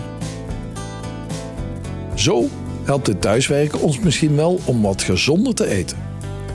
Zo 2.14 2.48
helpt 2.84 3.06
het 3.06 3.20
thuiswerken 3.20 3.80
ons 3.80 3.98
misschien 3.98 4.36
wel 4.36 4.60
om 4.64 4.82
wat 4.82 5.02
gezonder 5.02 5.54
te 5.54 5.66
eten. 5.66 5.96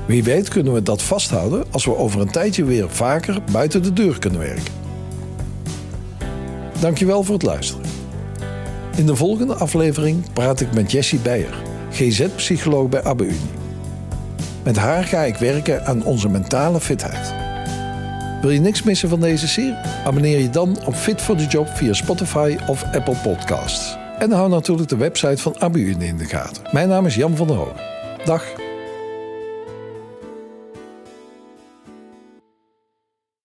Wie 0.05 0.23
weet 0.23 0.47
kunnen 0.47 0.73
we 0.73 0.83
dat 0.83 1.01
vasthouden 1.01 1.65
als 1.71 1.85
we 1.85 1.95
over 1.95 2.21
een 2.21 2.31
tijdje 2.31 2.63
weer 2.63 2.89
vaker 2.89 3.41
buiten 3.51 3.83
de 3.83 3.93
deur 3.93 4.19
kunnen 4.19 4.39
werken. 4.39 4.78
Dankjewel 6.79 7.23
voor 7.23 7.33
het 7.33 7.43
luisteren. 7.43 7.85
In 8.95 9.05
de 9.05 9.15
volgende 9.15 9.53
aflevering 9.53 10.33
praat 10.33 10.59
ik 10.59 10.73
met 10.73 10.91
Jessie 10.91 11.19
Beijer, 11.19 11.63
GZ-psycholoog 11.91 12.89
bij 12.89 13.03
Abbe 13.03 13.23
Unie. 13.23 13.57
Met 14.63 14.77
haar 14.77 15.03
ga 15.03 15.21
ik 15.21 15.35
werken 15.35 15.85
aan 15.85 16.03
onze 16.03 16.29
mentale 16.29 16.79
fitheid. 16.79 17.33
Wil 18.41 18.49
je 18.49 18.59
niks 18.59 18.83
missen 18.83 19.09
van 19.09 19.19
deze 19.19 19.47
serie? 19.47 19.75
Abonneer 20.05 20.39
je 20.39 20.49
dan 20.49 20.77
op 20.85 20.95
Fit 20.95 21.21
for 21.21 21.35
the 21.35 21.45
Job 21.45 21.67
via 21.67 21.93
Spotify 21.93 22.57
of 22.67 22.83
Apple 22.83 23.15
Podcasts. 23.23 23.97
En 24.19 24.31
hou 24.31 24.49
natuurlijk 24.49 24.89
de 24.89 24.97
website 24.97 25.41
van 25.41 25.55
Unie 25.73 26.07
in 26.07 26.17
de 26.17 26.25
gaten. 26.25 26.63
Mijn 26.71 26.87
naam 26.87 27.05
is 27.05 27.15
Jan 27.15 27.35
van 27.35 27.47
der 27.47 27.55
Hoog. 27.55 27.75
Dag. 28.25 28.68